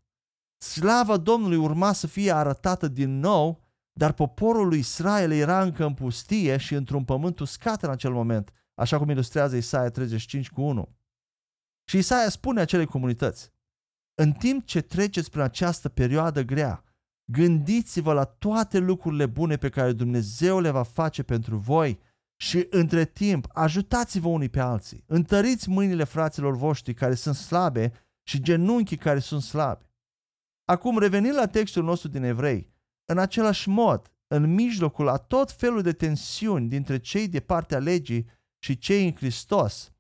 Slava 0.57 1.17
Domnului 1.17 1.57
urma 1.57 1.93
să 1.93 2.07
fie 2.07 2.33
arătată 2.33 2.89
din 2.89 3.19
nou, 3.19 3.63
dar 3.93 4.13
poporul 4.13 4.69
lui 4.69 4.79
Israel 4.79 5.33
era 5.33 5.63
încă 5.63 5.85
în 5.85 5.95
pustie 5.95 6.57
și 6.57 6.75
într-un 6.75 7.05
pământ 7.05 7.39
uscat 7.39 7.83
în 7.83 7.91
acel 7.91 8.13
moment, 8.13 8.53
așa 8.75 8.99
cum 8.99 9.11
ilustrează 9.11 9.57
Isaia 9.57 9.91
35 9.91 10.51
cu 10.51 10.63
1. 10.63 10.97
Și 11.89 11.99
Isaia 11.99 12.29
spune 12.29 12.61
acelei 12.61 12.87
comunități, 12.87 13.53
în 14.15 14.33
timp 14.33 14.67
ce 14.67 14.81
treceți 14.81 15.31
prin 15.31 15.43
această 15.43 15.89
perioadă 15.89 16.43
grea, 16.43 16.85
gândiți-vă 17.33 18.13
la 18.13 18.25
toate 18.25 18.79
lucrurile 18.79 19.27
bune 19.27 19.57
pe 19.57 19.69
care 19.69 19.93
Dumnezeu 19.93 20.61
le 20.61 20.71
va 20.71 20.83
face 20.83 21.23
pentru 21.23 21.57
voi 21.57 22.01
Și 22.37 22.67
între 22.71 23.05
timp, 23.05 23.47
ajutați-vă 23.53 24.29
unii 24.29 24.49
pe 24.49 24.61
alții. 24.61 25.05
Întăriți 25.07 25.69
mâinile 25.69 26.05
fraților 26.05 26.57
voștri 26.57 26.95
care 26.95 27.15
sunt 27.15 27.35
slabe 27.35 27.93
și 28.23 28.43
genunchii 28.43 28.97
care 28.97 29.19
sunt 29.19 29.43
slabi. 29.43 29.91
Acum, 30.65 30.99
revenind 30.99 31.35
la 31.35 31.47
textul 31.47 31.85
nostru 31.85 32.09
din 32.09 32.23
Evrei, 32.23 32.73
în 33.05 33.19
același 33.19 33.69
mod, 33.69 34.13
în 34.27 34.55
mijlocul 34.55 35.09
a 35.09 35.17
tot 35.17 35.53
felul 35.53 35.83
de 35.83 35.93
tensiuni 35.93 36.69
dintre 36.69 36.99
cei 36.99 37.29
de 37.29 37.41
partea 37.41 37.79
legii 37.79 38.27
și 38.59 38.79
cei 38.79 39.05
în 39.05 39.15
Hristos, 39.15 39.95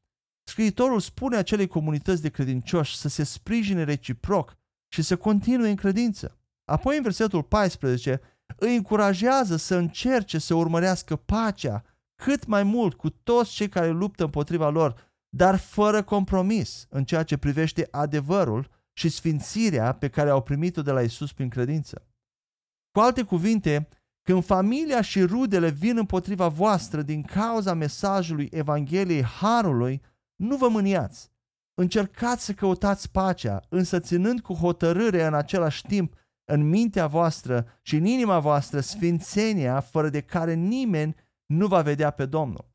Scriitorul 0.47 1.01
spune 1.01 1.37
acelei 1.37 1.67
comunități 1.67 2.23
de 2.23 2.29
credincioși 2.29 2.97
să 2.97 3.09
se 3.09 3.25
sprijine 3.25 3.85
reciproc 3.85 4.57
și 4.89 5.03
să 5.03 5.17
continue 5.17 5.69
în 5.69 5.77
credință. 5.77 6.39
Apoi, 6.65 6.97
în 6.97 7.03
versetul 7.03 7.43
14, 7.43 8.21
îi 8.57 8.77
încurajează 8.77 9.57
să 9.57 9.77
încerce 9.77 10.39
să 10.39 10.55
urmărească 10.55 11.17
pacea 11.17 11.85
cât 12.25 12.47
mai 12.47 12.63
mult 12.63 12.95
cu 12.95 13.11
toți 13.11 13.51
cei 13.51 13.69
care 13.69 13.89
luptă 13.89 14.25
împotriva 14.25 14.69
lor, 14.69 15.13
dar 15.29 15.57
fără 15.57 16.03
compromis 16.03 16.87
în 16.89 17.05
ceea 17.05 17.23
ce 17.23 17.37
privește 17.37 17.89
adevărul 17.91 18.71
și 18.93 19.09
sfințirea 19.09 19.93
pe 19.93 20.09
care 20.09 20.31
au 20.31 20.43
primit-o 20.43 20.83
de 20.83 20.91
la 20.91 21.03
Isus 21.03 21.33
prin 21.33 21.49
credință. 21.49 22.07
Cu 22.91 23.01
alte 23.01 23.23
cuvinte, 23.23 23.89
când 24.23 24.45
familia 24.45 25.01
și 25.01 25.23
rudele 25.23 25.69
vin 25.69 25.97
împotriva 25.97 26.49
voastră 26.49 27.03
din 27.03 27.23
cauza 27.23 27.75
mesajului 27.75 28.49
Evangheliei 28.53 29.23
Harului, 29.23 30.03
nu 30.37 30.57
vă 30.57 30.69
mâniați. 30.69 31.31
Încercați 31.75 32.45
să 32.45 32.53
căutați 32.53 33.11
pacea, 33.11 33.61
însă 33.69 34.01
ținând 34.01 34.41
cu 34.41 34.53
hotărâre 34.53 35.25
în 35.25 35.35
același 35.35 35.83
timp 35.83 36.15
în 36.45 36.69
mintea 36.69 37.07
voastră 37.07 37.67
și 37.83 37.97
în 37.97 38.05
inima 38.05 38.39
voastră 38.39 38.81
sfințenia 38.81 39.81
fără 39.81 40.09
de 40.09 40.21
care 40.21 40.55
nimeni 40.55 41.23
nu 41.47 41.67
va 41.67 41.83
vedea 41.83 42.11
pe 42.11 42.27
Domnul. 42.27 42.73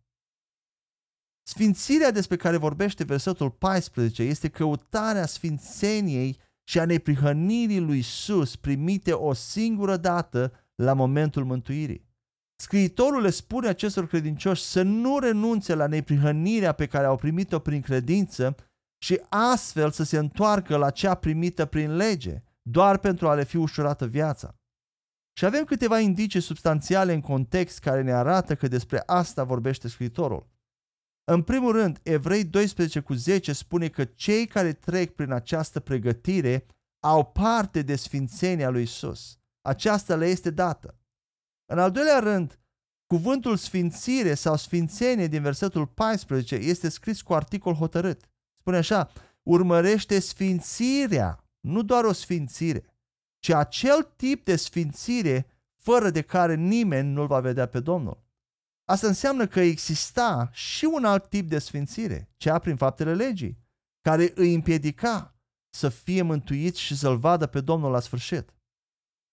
Sfințirea 1.43 2.11
despre 2.11 2.35
care 2.35 2.57
vorbește 2.57 3.03
versetul 3.03 3.51
14 3.51 4.23
este 4.23 4.49
căutarea 4.49 5.25
sfințeniei 5.25 6.39
și 6.63 6.79
a 6.79 6.85
neprihănirii 6.85 7.79
lui 7.79 7.97
Isus 7.97 8.55
primite 8.55 9.13
o 9.13 9.33
singură 9.33 9.97
dată 9.97 10.53
la 10.75 10.93
momentul 10.93 11.45
mântuirii. 11.45 12.07
Scriitorul 12.55 13.21
le 13.21 13.29
spune 13.29 13.67
acestor 13.67 14.07
credincioși 14.07 14.63
să 14.63 14.81
nu 14.81 15.19
renunțe 15.19 15.75
la 15.75 15.88
neprihănirea 15.88 16.71
pe 16.71 16.88
care 16.88 17.05
au 17.05 17.15
primit-o 17.15 17.59
prin 17.59 17.81
credință 17.81 18.55
și 18.97 19.21
astfel 19.29 19.91
să 19.91 20.03
se 20.03 20.17
întoarcă 20.17 20.77
la 20.77 20.89
cea 20.89 21.15
primită 21.15 21.65
prin 21.65 21.95
lege, 21.95 22.43
doar 22.61 22.97
pentru 22.97 23.27
a 23.27 23.33
le 23.33 23.43
fi 23.43 23.57
ușurată 23.57 24.05
viața. 24.05 24.59
Și 25.39 25.46
avem 25.46 25.63
câteva 25.63 26.00
indicii 26.00 26.41
substanțiale 26.41 27.13
în 27.13 27.22
context 27.22 27.79
care 27.79 28.01
ne 28.01 28.13
arată 28.13 28.55
că 28.55 28.67
despre 28.67 29.03
asta 29.05 29.43
vorbește 29.43 29.88
Scriitorul. 29.88 30.48
În 31.31 31.41
primul 31.41 31.72
rând, 31.72 32.00
Evrei 32.03 32.43
12 32.43 33.00
cu 33.00 33.13
10 33.13 33.53
spune 33.53 33.88
că 33.88 34.05
cei 34.05 34.48
care 34.48 34.74
trec 34.74 35.15
prin 35.15 35.31
această 35.31 35.79
pregătire 35.79 36.65
au 37.00 37.25
parte 37.25 37.81
de 37.81 37.96
sfințenia 37.96 38.69
lui 38.69 38.81
Isus. 38.81 39.39
Aceasta 39.62 40.15
le 40.15 40.25
este 40.25 40.50
dată. 40.50 40.98
În 41.72 41.79
al 41.79 41.91
doilea 41.91 42.19
rând, 42.19 42.60
cuvântul 43.05 43.58
sfințire 43.58 44.34
sau 44.34 44.55
sfințenie 44.55 45.27
din 45.27 45.41
versetul 45.41 45.88
14 45.88 46.55
este 46.55 46.89
scris 46.89 47.22
cu 47.22 47.34
articol 47.34 47.74
hotărât. 47.74 48.29
Spune 48.60 48.77
așa, 48.77 49.12
urmărește 49.43 50.19
sfințirea, 50.19 51.43
nu 51.60 51.81
doar 51.81 52.03
o 52.03 52.12
sfințire, 52.12 52.84
ci 53.39 53.50
acel 53.50 54.13
tip 54.15 54.46
de 54.46 54.55
sfințire 54.55 55.48
fără 55.75 56.10
de 56.10 56.22
care 56.22 56.55
nimeni 56.55 57.12
nu-L 57.12 57.27
va 57.27 57.39
vedea 57.39 57.65
pe 57.65 57.79
Domnul. 57.79 58.24
Asta 58.86 59.08
înseamnă 59.08 59.48
că 59.48 59.60
exista 59.60 60.50
și 60.51 60.86
un 60.86 61.05
alt 61.05 61.29
tip 61.29 61.50
de 61.50 61.60
sfințire, 61.60 62.29
cea 62.38 62.60
prin 62.60 62.75
faptele 62.75 63.13
legii, 63.13 63.58
care 64.01 64.31
îi 64.36 64.54
împiedica 64.54 65.36
să 65.69 65.89
fie 65.89 66.21
mântuit 66.21 66.75
și 66.75 66.97
să-L 66.97 67.17
vadă 67.17 67.47
pe 67.47 67.62
Domnul 67.62 67.91
la 67.91 67.99
sfârșit. 67.99 68.54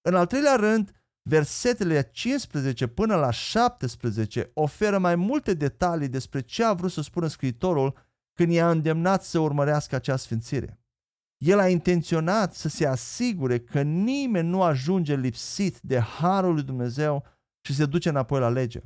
În 0.08 0.14
al 0.14 0.26
treilea 0.26 0.56
rând, 0.56 1.02
versetele 1.28 2.10
15 2.12 2.86
până 2.86 3.16
la 3.16 3.30
17 3.30 4.50
oferă 4.54 4.98
mai 4.98 5.16
multe 5.16 5.54
detalii 5.54 6.08
despre 6.08 6.40
ce 6.40 6.64
a 6.64 6.72
vrut 6.72 6.92
să 6.92 7.00
spună 7.00 7.26
scriitorul 7.26 7.98
când 8.32 8.52
i-a 8.52 8.70
îndemnat 8.70 9.24
să 9.24 9.38
urmărească 9.38 9.94
acea 9.94 10.16
sfințire. 10.16 10.80
El 11.36 11.58
a 11.58 11.68
intenționat 11.68 12.54
să 12.54 12.68
se 12.68 12.86
asigure 12.86 13.58
că 13.58 13.82
nimeni 13.82 14.48
nu 14.48 14.62
ajunge 14.62 15.16
lipsit 15.16 15.80
de 15.80 15.98
harul 15.98 16.54
lui 16.54 16.62
Dumnezeu 16.62 17.24
și 17.60 17.74
se 17.74 17.86
duce 17.86 18.08
înapoi 18.08 18.40
la 18.40 18.48
lege. 18.48 18.80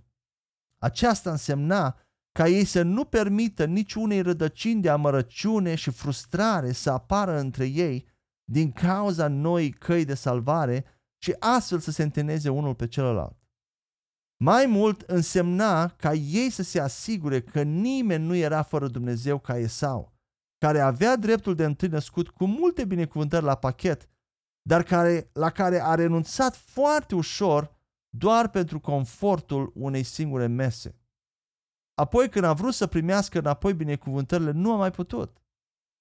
Aceasta 0.78 1.30
însemna 1.30 1.98
ca 2.32 2.48
ei 2.48 2.64
să 2.64 2.82
nu 2.82 3.04
permită 3.04 3.64
niciunei 3.64 4.20
rădăcini 4.20 4.82
de 4.82 4.88
amărăciune 4.88 5.74
și 5.74 5.90
frustrare 5.90 6.72
să 6.72 6.90
apară 6.90 7.38
între 7.38 7.66
ei 7.66 8.06
din 8.44 8.72
cauza 8.72 9.28
noii 9.28 9.70
căi 9.70 10.04
de 10.04 10.14
salvare 10.14 10.84
și 11.22 11.36
astfel 11.38 11.78
să 11.78 11.90
se 11.90 12.02
întâlneze 12.02 12.48
unul 12.48 12.74
pe 12.74 12.86
celălalt. 12.86 13.38
Mai 14.36 14.66
mult 14.66 15.00
însemna 15.00 15.88
ca 15.88 16.12
ei 16.12 16.50
să 16.50 16.62
se 16.62 16.80
asigure 16.80 17.40
că 17.40 17.62
nimeni 17.62 18.24
nu 18.24 18.34
era 18.34 18.62
fără 18.62 18.88
Dumnezeu 18.88 19.38
ca 19.38 19.58
Esau, 19.58 20.12
care 20.60 20.80
avea 20.80 21.16
dreptul 21.16 21.54
de 21.54 21.64
întâi 21.64 21.88
născut 21.88 22.28
cu 22.28 22.46
multe 22.46 22.84
binecuvântări 22.84 23.44
la 23.44 23.54
pachet, 23.54 24.08
dar 24.62 24.82
care, 24.82 25.30
la 25.32 25.50
care 25.50 25.82
a 25.82 25.94
renunțat 25.94 26.56
foarte 26.56 27.14
ușor 27.14 27.78
doar 28.08 28.48
pentru 28.48 28.80
confortul 28.80 29.72
unei 29.74 30.02
singure 30.02 30.46
mese. 30.46 30.94
Apoi 31.94 32.28
când 32.28 32.44
a 32.44 32.52
vrut 32.52 32.74
să 32.74 32.86
primească 32.86 33.38
înapoi 33.38 33.74
binecuvântările, 33.74 34.50
nu 34.50 34.72
a 34.72 34.76
mai 34.76 34.90
putut. 34.90 35.38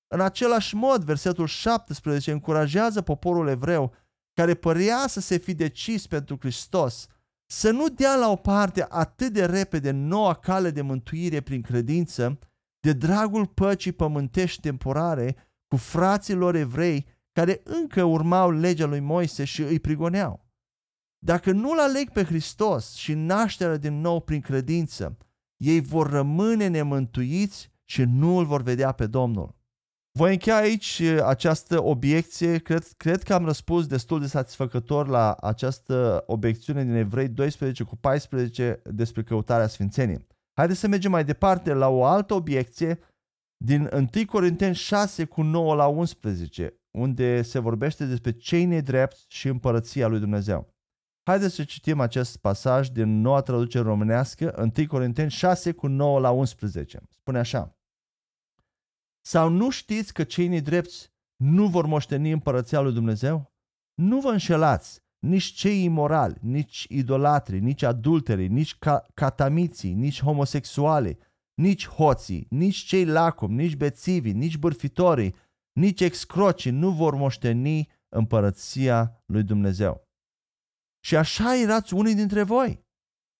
În 0.08 0.22
același 0.22 0.76
mod, 0.76 1.04
versetul 1.04 1.48
17 1.48 2.32
încurajează 2.32 3.02
poporul 3.02 3.48
evreu 3.48 3.94
care 4.34 4.54
părea 4.54 5.08
să 5.08 5.20
se 5.20 5.38
fi 5.38 5.54
decis 5.54 6.08
pentru 6.08 6.38
Hristos, 6.40 7.08
să 7.46 7.72
nu 7.72 7.90
dea 7.90 8.16
la 8.16 8.30
o 8.30 8.36
parte 8.36 8.86
atât 8.90 9.34
de 9.34 9.46
repede 9.46 9.92
noua 9.92 10.34
cale 10.34 10.72
de 10.72 10.82
mântuire 10.82 11.42
prin 11.42 11.62
credință, 11.62 12.40
de 12.80 12.94
dragul 12.94 13.46
păcii 13.46 13.92
pământești 13.92 14.62
temporare 14.62 15.36
cu 15.68 15.76
frații 15.78 16.34
lor 16.34 16.56
evrei 16.56 17.06
care 17.32 17.62
încă 17.64 18.04
urmau 18.04 18.52
legea 18.52 18.86
lui 18.86 19.00
Moise 19.00 19.44
și 19.44 19.62
îi 19.62 19.80
prigoneau. 19.80 20.48
Dacă 21.26 21.52
nu-L 21.52 21.80
aleg 21.80 22.10
pe 22.10 22.24
Hristos 22.24 22.94
și 22.94 23.14
nașterea 23.14 23.78
din 23.78 24.02
nou 24.02 24.22
prin 24.22 24.42
credință, 24.42 25.18
ei 25.58 25.80
vor 25.82 26.10
rămâne 26.10 26.68
nemântuiți 26.68 27.72
și 27.86 28.04
nu 28.04 28.38
îl 28.38 28.46
vor 28.46 28.62
vedea 28.62 28.92
pe 28.92 29.08
Domnul. 29.08 29.58
Voi 30.12 30.32
încheia 30.32 30.58
aici 30.58 31.00
uh, 31.04 31.20
această 31.24 31.84
obiecție. 31.84 32.58
Cred, 32.58 32.84
cred 32.98 33.24
că 33.24 33.34
am 33.34 33.46
răspuns 33.46 33.88
destul 33.88 34.20
de 34.20 34.28
satisfăcător 34.28 35.08
la 35.08 35.34
această 35.34 36.24
obiecțiune 36.28 36.84
din 36.84 36.94
Evrei 36.94 37.28
12 37.28 37.84
cu 37.84 37.96
14 37.96 38.82
despre 38.84 39.24
căutarea 39.24 39.68
Sfințenii. 39.68 40.28
Haideți 40.60 40.80
să 40.80 40.88
mergem 40.88 41.12
mai 41.12 41.26
departe 41.26 41.74
la 41.74 41.88
o 41.88 42.06
altă 42.06 42.34
obiecție 42.34 43.00
din 43.58 43.90
1 43.94 44.26
Corinteni 44.26 44.76
6 44.76 45.26
cu 45.26 45.42
9 45.42 45.76
la 45.76 45.88
11, 45.88 46.80
unde 46.92 47.42
se 47.42 47.60
vorbește 47.60 48.06
despre 48.06 48.32
cei 48.32 48.66
nedrepți 48.66 49.26
și 49.28 49.48
împărăția 49.48 50.08
lui 50.08 50.20
Dumnezeu. 50.20 50.74
Haideți 51.24 51.56
să 51.56 51.64
citim 51.64 52.00
acest 52.00 52.38
pasaj 52.38 52.88
din 52.88 53.22
noua 53.22 53.42
traducere 53.42 53.84
românească, 53.84 54.72
1 54.78 54.88
Corinteni 54.88 55.30
6 55.30 55.72
cu 55.72 55.88
9 55.88 56.20
la 56.20 56.32
11. 56.32 57.02
Spune 57.10 57.40
așa. 57.40 57.78
Sau 59.26 59.50
nu 59.50 59.70
știți 59.70 60.14
că 60.14 60.24
cei 60.24 60.48
nedrepți 60.48 61.12
nu 61.36 61.68
vor 61.68 61.86
moșteni 61.86 62.32
împărăția 62.32 62.80
lui 62.80 62.94
Dumnezeu? 62.94 63.54
Nu 63.94 64.20
vă 64.20 64.30
înșelați, 64.30 65.04
nici 65.20 65.44
cei 65.44 65.84
imorali, 65.84 66.38
nici 66.42 66.86
idolatri, 66.90 67.60
nici 67.60 67.82
adulteri, 67.82 68.48
nici 68.48 68.76
ca- 68.76 69.06
catamiții, 69.14 69.94
nici 69.94 70.22
homosexuali, 70.22 71.18
nici 71.54 71.88
hoții, 71.88 72.48
nici 72.50 72.76
cei 72.76 73.06
lacom, 73.06 73.54
nici 73.54 73.76
bețivii, 73.76 74.34
nici 74.34 74.58
bârfitorii, 74.58 75.36
nici 75.72 76.02
excrocii 76.02 76.72
nu 76.72 76.92
vor 76.92 77.16
moșteni 77.16 77.88
împărăția 78.10 79.24
lui 79.26 79.44
Dumnezeu. 79.44 80.08
Și 81.04 81.16
așa 81.16 81.56
erați 81.56 81.94
unii 81.94 82.16
dintre 82.16 82.44
voi. 82.44 82.88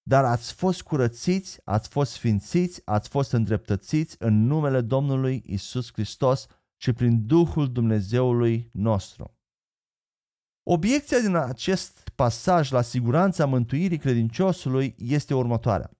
Dar 0.02 0.26
ați 0.26 0.54
fost 0.54 0.82
curățiți, 0.82 1.60
ați 1.64 1.90
fost 1.90 2.12
sfințiți, 2.12 2.82
ați 2.86 3.10
fost 3.10 3.32
îndreptățiți 3.32 4.16
în 4.20 4.46
numele 4.46 4.82
Domnului 4.82 5.44
Isus 5.46 5.94
Hristos 5.94 6.46
și 6.82 6.94
prin 6.94 7.26
Duhul 7.26 7.72
Dumnezeului 7.72 8.70
nostru. 8.74 9.39
Obiecția 10.72 11.20
din 11.20 11.36
acest 11.36 12.10
pasaj 12.10 12.72
la 12.72 12.82
siguranța 12.82 13.46
mântuirii 13.46 13.98
credinciosului 13.98 14.96
este 14.98 15.34
următoarea. 15.34 15.92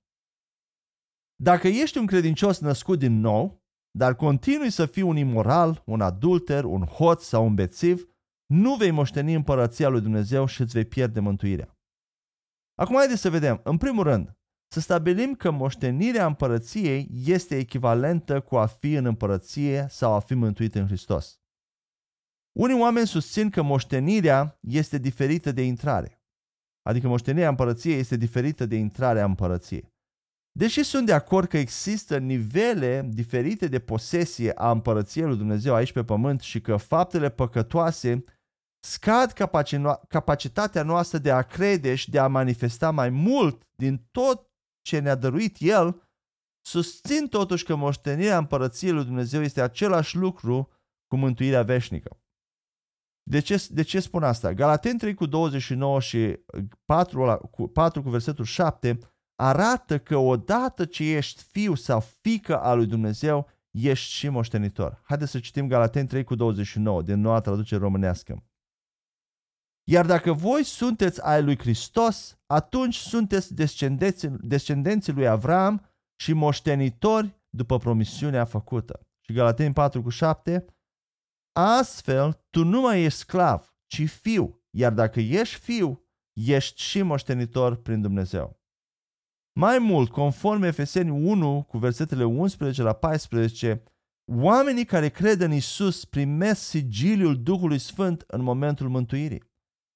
Dacă 1.36 1.68
ești 1.68 1.98
un 1.98 2.06
credincios 2.06 2.60
născut 2.60 3.00
din 3.00 3.20
nou, 3.20 3.64
dar 3.98 4.16
continui 4.16 4.70
să 4.70 4.86
fii 4.86 5.02
un 5.02 5.18
imoral, 5.18 5.84
un 5.86 6.02
adulter, 6.02 6.64
un 6.64 6.86
hoț 6.86 7.24
sau 7.24 7.46
un 7.46 7.56
bețiv, 7.56 8.10
nu 8.46 8.76
vei 8.76 8.92
moșteni 8.92 9.34
împărăția 9.34 9.90
lui 9.90 10.02
Dumnezeu 10.02 10.46
și 10.46 10.62
îți 10.62 10.74
vei 10.74 10.86
pierde 10.86 11.20
mântuirea. 11.20 11.78
Acum 12.76 12.96
haideți 12.96 13.22
să 13.22 13.30
vedem. 13.30 13.62
În 13.64 13.78
primul 13.78 14.04
rând, 14.04 14.38
să 14.72 14.80
stabilim 14.80 15.36
că 15.36 15.52
moștenirea 15.52 16.26
împărăției 16.26 17.10
este 17.26 17.58
echivalentă 17.58 18.42
cu 18.42 18.58
a 18.58 18.66
fi 18.66 18.94
în 18.94 19.06
împărăție 19.06 19.86
sau 19.90 20.14
a 20.14 20.20
fi 20.20 20.34
mântuit 20.34 20.76
în 20.76 20.86
Hristos. 20.86 21.39
Unii 22.60 22.80
oameni 22.80 23.08
susțin 23.08 23.50
că 23.50 23.62
moștenirea 23.62 24.58
este 24.60 24.98
diferită 24.98 25.52
de 25.52 25.64
intrare. 25.64 26.22
Adică 26.82 27.08
moștenirea 27.08 27.50
împărăției 27.50 28.00
este 28.00 28.16
diferită 28.16 28.66
de 28.66 28.76
intrarea 28.76 29.26
împărăției. 29.26 29.94
Deși 30.52 30.84
sunt 30.84 31.06
de 31.06 31.14
acord 31.14 31.48
că 31.48 31.58
există 31.58 32.18
nivele 32.18 33.10
diferite 33.14 33.68
de 33.68 33.80
posesie 33.80 34.52
a 34.56 34.72
împărăției 34.72 35.26
lui 35.26 35.38
Dumnezeu 35.38 35.74
aici 35.74 35.92
pe 35.92 36.04
pământ 36.04 36.42
și 36.42 36.62
că 36.62 36.78
faptele 36.78 37.30
păcătoase 37.30 38.24
scad 38.80 39.32
capacitatea 40.08 40.84
noastră 40.84 41.18
de 41.18 41.32
a 41.32 41.42
crede 41.42 41.96
și 41.96 42.10
de 42.10 42.20
a 42.20 42.28
manifesta 42.28 42.92
mai 42.92 43.10
mult 43.10 43.68
din 43.76 44.08
tot 44.12 44.50
ce 44.82 45.00
ne-a 45.00 45.16
dăruit 45.16 45.56
El, 45.60 46.10
susțin 46.66 47.28
totuși 47.28 47.66
că 47.66 47.76
moștenirea 47.76 48.38
împărăției 48.38 48.92
lui 48.92 49.06
Dumnezeu 49.06 49.42
este 49.42 49.62
același 49.62 50.16
lucru 50.16 50.70
cu 51.08 51.16
mântuirea 51.16 51.64
veșnică. 51.64 52.20
De 53.30 53.40
ce, 53.40 53.68
de 53.70 53.82
ce 53.82 54.00
spun 54.00 54.24
asta? 54.24 54.54
Galaten 54.54 54.98
3 54.98 55.14
cu 55.14 55.26
29 55.26 56.00
și 56.00 56.40
4, 56.86 57.50
cu, 57.52 57.68
4 57.68 58.04
cu 58.04 58.10
versetul 58.10 58.46
7 58.46 59.00
arată 59.36 60.00
că 60.00 60.18
odată 60.18 60.86
ce 60.86 61.16
ești 61.16 61.44
fiu 61.52 61.76
sau 61.76 62.00
fică 62.00 62.60
al 62.60 62.78
lui 62.78 62.86
Dumnezeu, 62.86 63.50
ești 63.72 64.12
și 64.12 64.30
moștenitor. 64.30 65.02
Haideți 65.04 65.32
să 65.32 65.40
citim 65.40 65.68
Galaten 65.68 66.08
3 66.08 66.24
cu 66.24 66.36
29 66.36 67.02
din 67.02 67.20
noua 67.20 67.40
traducere 67.40 67.82
românească. 67.82 68.44
Iar 69.84 70.06
dacă 70.06 70.34
voi 70.34 70.64
sunteți 70.64 71.26
ai 71.26 71.44
lui 71.44 71.58
Hristos, 71.58 72.38
atunci 72.46 72.96
sunteți 72.96 73.54
descendenții, 73.54 74.30
descendenții 74.30 75.14
lui 75.14 75.28
Avram 75.28 75.90
și 76.16 76.34
moștenitori 76.34 77.40
după 77.50 77.78
promisiunea 77.78 78.46
făcută. 78.46 79.08
Și 79.20 79.34
Galateni 79.34 79.74
4 79.74 80.02
cu 80.02 80.10
7, 80.10 80.66
astfel 81.60 82.46
tu 82.50 82.64
nu 82.64 82.82
mai 82.82 83.04
ești 83.04 83.20
sclav, 83.20 83.74
ci 83.86 84.10
fiu, 84.10 84.64
iar 84.70 84.94
dacă 84.94 85.20
ești 85.20 85.60
fiu, 85.60 86.04
ești 86.34 86.82
și 86.82 87.02
moștenitor 87.02 87.76
prin 87.76 88.02
Dumnezeu. 88.02 88.60
Mai 89.60 89.80
mult, 89.80 90.10
conform 90.10 90.62
Efeseni 90.62 91.10
1 91.10 91.64
cu 91.64 91.78
versetele 91.78 92.24
11 92.24 92.82
la 92.82 92.94
14, 92.94 93.84
oamenii 94.32 94.86
care 94.86 95.10
cred 95.10 95.42
în 95.42 95.52
Isus 95.52 96.06
primesc 96.06 96.62
sigiliul 96.62 97.44
Duhului 97.44 97.80
Sfânt 97.80 98.24
în 98.28 98.42
momentul 98.42 98.90
mântuirii. 98.90 99.48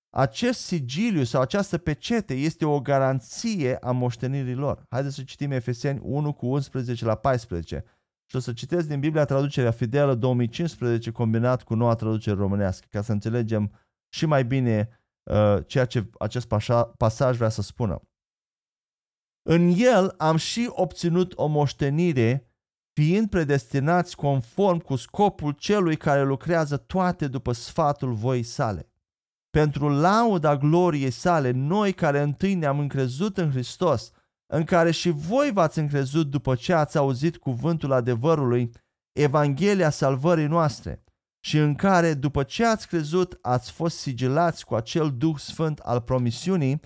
Acest 0.10 0.60
sigiliu 0.60 1.24
sau 1.24 1.42
această 1.42 1.78
pecete 1.78 2.34
este 2.34 2.66
o 2.66 2.82
garanție 2.82 3.78
a 3.78 3.92
moștenirii 3.92 4.54
lor. 4.54 4.86
Haideți 4.90 5.16
să 5.16 5.24
citim 5.24 5.52
Efeseni 5.52 6.00
1 6.04 6.34
cu 6.34 6.46
11 6.46 7.06
la 7.06 7.16
14 7.16 7.86
și 8.34 8.40
o 8.40 8.42
să 8.42 8.54
citesc 8.54 8.88
din 8.88 9.00
Biblia 9.00 9.26
traducerea 9.26 9.72
fidelă 9.72 10.16
2015 10.16 11.12
combinat 11.12 11.64
cu 11.64 11.76
noua 11.76 11.96
traducere 11.96 12.36
românească 12.36 12.88
ca 12.90 13.02
să 13.02 13.12
înțelegem 13.12 13.72
și 14.14 14.26
mai 14.26 14.46
bine 14.46 14.90
uh, 15.24 15.58
ceea 15.66 15.86
ce 15.86 16.10
acest 16.20 16.48
pasaj 16.98 17.38
vrea 17.38 17.50
să 17.50 17.62
spună. 17.62 18.02
În 19.50 19.74
el 19.78 20.14
am 20.18 20.36
și 20.36 20.70
obținut 20.70 21.34
o 21.36 21.48
moștenire 21.48 22.48
fiind 22.94 23.30
predestinați 23.30 24.16
conform 24.16 24.80
cu 24.80 24.96
scopul 24.96 25.52
celui 25.52 25.98
care 25.98 26.24
lucrează 26.24 26.78
toate 26.78 27.28
după 27.28 27.52
sfatul 27.52 28.14
voii 28.14 28.44
sale 28.44 28.92
pentru 29.50 29.90
lauda 29.90 30.58
gloriei 30.58 31.12
sale, 31.12 31.52
noi 31.52 31.94
care 31.94 32.22
întâi 32.22 32.54
ne-am 32.54 32.80
încrezut 32.80 33.38
în 33.38 33.52
Hristos, 33.52 34.12
în 34.54 34.64
care 34.64 34.92
și 34.92 35.10
voi 35.10 35.52
v-ați 35.52 35.80
încrezut 35.80 36.30
după 36.30 36.56
ce 36.56 36.74
ați 36.74 36.98
auzit 36.98 37.38
cuvântul 37.38 37.92
adevărului, 37.92 38.72
Evanghelia 39.12 39.90
salvării 39.90 40.48
noastre, 40.48 41.04
și 41.46 41.58
în 41.58 41.76
care, 41.76 42.14
după 42.14 42.44
ce 42.44 42.66
ați 42.66 42.88
crezut, 42.88 43.38
ați 43.42 43.72
fost 43.72 43.98
sigilați 43.98 44.66
cu 44.66 44.76
acel 44.76 45.14
Duh 45.18 45.38
Sfânt 45.38 45.80
al 45.80 46.02
promisiunii, 46.02 46.80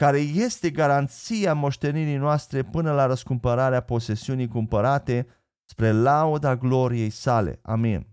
care 0.00 0.18
este 0.18 0.70
garanția 0.70 1.54
moștenirii 1.54 2.16
noastre 2.16 2.62
până 2.62 2.92
la 2.92 3.06
răscumpărarea 3.06 3.80
posesiunii 3.80 4.48
cumpărate 4.48 5.26
spre 5.70 5.90
lauda 5.90 6.56
gloriei 6.56 7.10
sale. 7.10 7.58
Amin. 7.62 8.06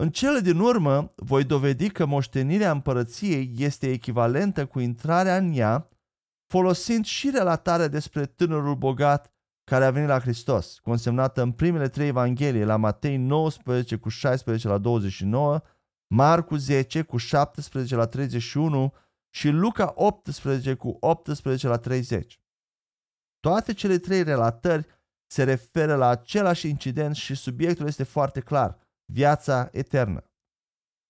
În 0.00 0.10
cele 0.10 0.40
din 0.40 0.58
urmă, 0.58 1.12
voi 1.16 1.44
dovedi 1.44 1.90
că 1.90 2.06
moștenirea 2.06 2.70
împărăției 2.70 3.52
este 3.56 3.90
echivalentă 3.90 4.66
cu 4.66 4.80
intrarea 4.80 5.36
în 5.36 5.52
ea, 5.54 5.91
folosind 6.52 7.04
și 7.04 7.30
relatarea 7.30 7.88
despre 7.88 8.26
tânărul 8.26 8.74
bogat 8.74 9.32
care 9.64 9.84
a 9.84 9.90
venit 9.90 10.08
la 10.08 10.20
Hristos, 10.20 10.78
consemnată 10.78 11.42
în 11.42 11.52
primele 11.52 11.88
trei 11.88 12.06
evanghelii, 12.06 12.64
la 12.64 12.76
Matei 12.76 13.16
19 13.16 13.96
cu 13.96 14.08
16 14.08 14.68
la 14.68 14.78
29, 14.78 15.60
Marcu 16.14 16.56
10 16.56 17.02
cu 17.02 17.16
17 17.16 17.94
la 17.94 18.06
31 18.06 18.94
și 19.34 19.48
Luca 19.48 19.92
18 19.96 20.74
cu 20.74 20.96
18 21.00 21.68
la 21.68 21.76
30. 21.76 22.40
Toate 23.40 23.72
cele 23.72 23.98
trei 23.98 24.22
relatări 24.22 24.86
se 25.26 25.44
referă 25.44 25.94
la 25.94 26.08
același 26.08 26.68
incident 26.68 27.14
și 27.14 27.34
subiectul 27.34 27.86
este 27.86 28.02
foarte 28.02 28.40
clar– 28.40 28.78
viața 29.12 29.68
eternă? 29.72 30.24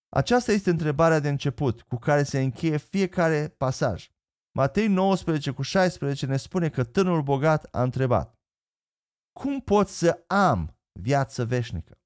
Aceasta 0.08 0.52
este 0.52 0.70
întrebarea 0.70 1.18
de 1.18 1.28
început 1.28 1.82
cu 1.82 1.96
care 1.96 2.22
se 2.22 2.40
încheie 2.40 2.76
fiecare 2.76 3.48
pasaj. 3.48 4.10
Matei 4.54 4.88
19 4.88 5.50
cu 5.50 5.62
16 5.62 6.26
ne 6.26 6.36
spune 6.36 6.68
că 6.68 6.84
tânărul 6.84 7.22
bogat 7.22 7.68
a 7.70 7.82
întrebat 7.82 8.34
Cum 9.40 9.60
pot 9.60 9.88
să 9.88 10.24
am 10.26 10.78
viață 11.00 11.44
veșnică? 11.44 11.96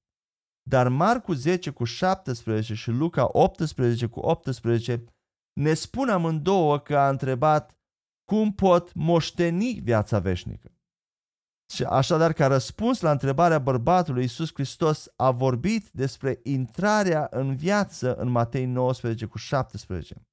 Dar 0.69 0.87
Marcu 0.87 1.33
10 1.33 1.71
cu 1.71 1.83
17 1.83 2.73
și 2.73 2.89
Luca 2.89 3.29
18 3.31 4.07
cu 4.07 4.19
18 4.19 5.03
ne 5.53 5.73
spun 5.73 6.09
amândouă 6.09 6.79
că 6.79 6.97
a 6.97 7.09
întrebat 7.09 7.77
cum 8.31 8.53
pot 8.53 8.93
moșteni 8.93 9.79
viața 9.79 10.19
veșnică. 10.19 10.71
Și 11.73 11.83
așadar, 11.83 12.33
ca 12.33 12.47
răspuns 12.47 12.99
la 13.01 13.11
întrebarea 13.11 13.59
bărbatului, 13.59 14.21
Iisus 14.21 14.53
Hristos 14.53 15.07
a 15.15 15.31
vorbit 15.31 15.89
despre 15.89 16.39
intrarea 16.43 17.27
în 17.31 17.55
viață 17.55 18.15
în 18.15 18.29
Matei 18.29 18.65
19 18.65 19.25
cu 19.25 19.37
17. 19.37 20.27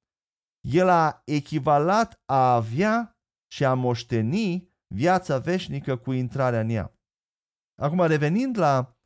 El 0.67 0.89
a 0.89 1.21
echivalat 1.25 2.21
a 2.25 2.53
avea 2.53 3.17
și 3.51 3.65
a 3.65 3.73
moșteni 3.73 4.69
viața 4.87 5.37
veșnică 5.37 5.97
cu 5.97 6.11
intrarea 6.11 6.59
în 6.59 6.69
ea. 6.69 6.99
Acum, 7.81 8.05
revenind 8.05 8.57
la 8.57 8.97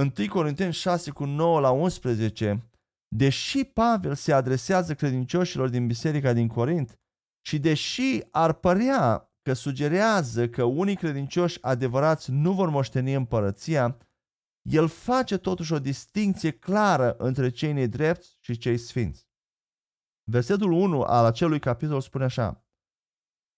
1 0.00 0.12
Corinteni 0.28 0.72
6 0.72 1.10
cu 1.10 1.24
9 1.24 1.60
la 1.60 1.70
11, 1.70 2.70
deși 3.08 3.64
Pavel 3.64 4.14
se 4.14 4.32
adresează 4.32 4.94
credincioșilor 4.94 5.68
din 5.68 5.86
biserica 5.86 6.32
din 6.32 6.48
Corint 6.48 7.00
și 7.46 7.58
deși 7.58 8.20
ar 8.30 8.52
părea 8.52 9.32
că 9.42 9.52
sugerează 9.52 10.48
că 10.48 10.64
unii 10.64 10.96
credincioși 10.96 11.58
adevărați 11.60 12.30
nu 12.30 12.52
vor 12.52 12.68
moșteni 12.68 13.14
împărăția, 13.14 13.98
el 14.62 14.88
face 14.88 15.36
totuși 15.36 15.72
o 15.72 15.78
distinție 15.78 16.50
clară 16.50 17.16
între 17.16 17.50
cei 17.50 17.72
nedrepți 17.72 18.36
și 18.40 18.58
cei 18.58 18.78
sfinți. 18.78 19.25
Versetul 20.30 20.72
1 20.72 21.02
al 21.02 21.24
acelui 21.24 21.58
capitol 21.58 22.00
spune 22.00 22.24
așa, 22.24 22.66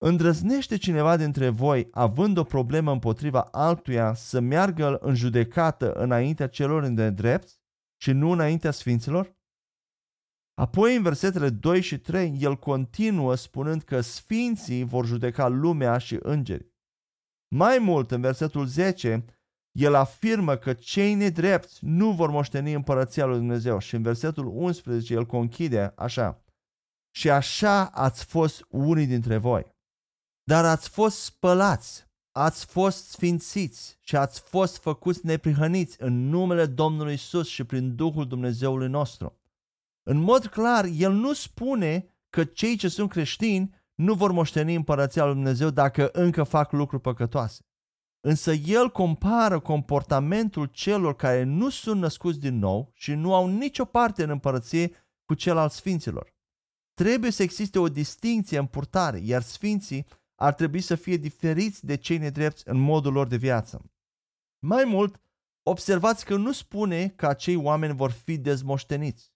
Îndrăznește 0.00 0.76
cineva 0.76 1.16
dintre 1.16 1.48
voi, 1.48 1.88
având 1.90 2.36
o 2.36 2.44
problemă 2.44 2.92
împotriva 2.92 3.40
altuia, 3.40 4.14
să 4.14 4.40
meargă 4.40 4.98
în 4.98 5.14
judecată 5.14 5.92
înaintea 5.92 6.48
celor 6.48 6.86
nedrepți 6.86 7.60
și 8.00 8.12
nu 8.12 8.30
înaintea 8.30 8.70
sfinților? 8.70 9.36
Apoi, 10.54 10.96
în 10.96 11.02
versetele 11.02 11.50
2 11.50 11.80
și 11.80 11.98
3, 11.98 12.36
el 12.38 12.56
continuă 12.56 13.34
spunând 13.34 13.82
că 13.82 14.00
sfinții 14.00 14.84
vor 14.84 15.06
judeca 15.06 15.48
lumea 15.48 15.98
și 15.98 16.18
îngeri. 16.22 16.72
Mai 17.54 17.78
mult, 17.78 18.10
în 18.10 18.20
versetul 18.20 18.66
10, 18.66 19.24
el 19.72 19.94
afirmă 19.94 20.56
că 20.56 20.72
cei 20.72 21.14
nedrepți 21.14 21.84
nu 21.84 22.12
vor 22.12 22.30
moșteni 22.30 22.72
împărăția 22.72 23.24
lui 23.24 23.36
Dumnezeu 23.36 23.78
și 23.78 23.94
în 23.94 24.02
versetul 24.02 24.46
11 24.46 25.14
el 25.14 25.26
conchide 25.26 25.92
așa 25.96 26.42
Și 27.18 27.30
așa 27.30 27.86
ați 27.86 28.24
fost 28.24 28.66
unii 28.68 29.06
dintre 29.06 29.36
voi, 29.36 29.76
dar 30.42 30.64
ați 30.64 30.88
fost 30.88 31.22
spălați, 31.22 32.06
ați 32.32 32.66
fost 32.66 33.08
sfințiți 33.08 33.98
și 34.00 34.16
ați 34.16 34.40
fost 34.40 34.78
făcuți 34.78 35.26
neprihăniți 35.26 36.02
în 36.02 36.28
numele 36.28 36.66
Domnului 36.66 37.12
Isus 37.12 37.48
și 37.48 37.64
prin 37.64 37.94
Duhul 37.94 38.26
Dumnezeului 38.26 38.88
nostru. 38.88 39.40
În 40.02 40.18
mod 40.18 40.46
clar, 40.46 40.84
el 40.84 41.12
nu 41.12 41.32
spune 41.32 42.16
că 42.30 42.44
cei 42.44 42.76
ce 42.76 42.88
sunt 42.88 43.10
creștini 43.10 43.74
nu 43.94 44.14
vor 44.14 44.32
moșteni 44.32 44.74
împărăția 44.74 45.24
lui 45.24 45.34
Dumnezeu 45.34 45.70
dacă 45.70 46.08
încă 46.12 46.42
fac 46.42 46.72
lucruri 46.72 47.02
păcătoase. 47.02 47.62
Însă 48.20 48.52
el 48.52 48.90
compară 48.90 49.60
comportamentul 49.60 50.66
celor 50.66 51.16
care 51.16 51.42
nu 51.42 51.68
sunt 51.68 52.00
născuți 52.00 52.40
din 52.40 52.58
nou 52.58 52.90
și 52.94 53.14
nu 53.14 53.34
au 53.34 53.46
nicio 53.46 53.84
parte 53.84 54.22
în 54.22 54.30
împărăție 54.30 54.90
cu 55.24 55.34
cel 55.34 55.56
al 55.56 55.68
sfinților. 55.68 56.36
Trebuie 56.98 57.30
să 57.30 57.42
existe 57.42 57.78
o 57.78 57.88
distinție 57.88 58.58
în 58.58 58.66
purtare, 58.66 59.18
iar 59.22 59.42
sfinții 59.42 60.06
ar 60.34 60.54
trebui 60.54 60.80
să 60.80 60.94
fie 60.94 61.16
diferiți 61.16 61.84
de 61.84 61.96
cei 61.96 62.18
nedrepți 62.18 62.62
în 62.68 62.78
modul 62.78 63.12
lor 63.12 63.26
de 63.26 63.36
viață. 63.36 63.90
Mai 64.58 64.84
mult, 64.84 65.20
observați 65.62 66.24
că 66.24 66.36
nu 66.36 66.52
spune 66.52 67.08
că 67.08 67.26
acei 67.26 67.56
oameni 67.56 67.94
vor 67.94 68.10
fi 68.10 68.38
dezmoșteniți. 68.38 69.32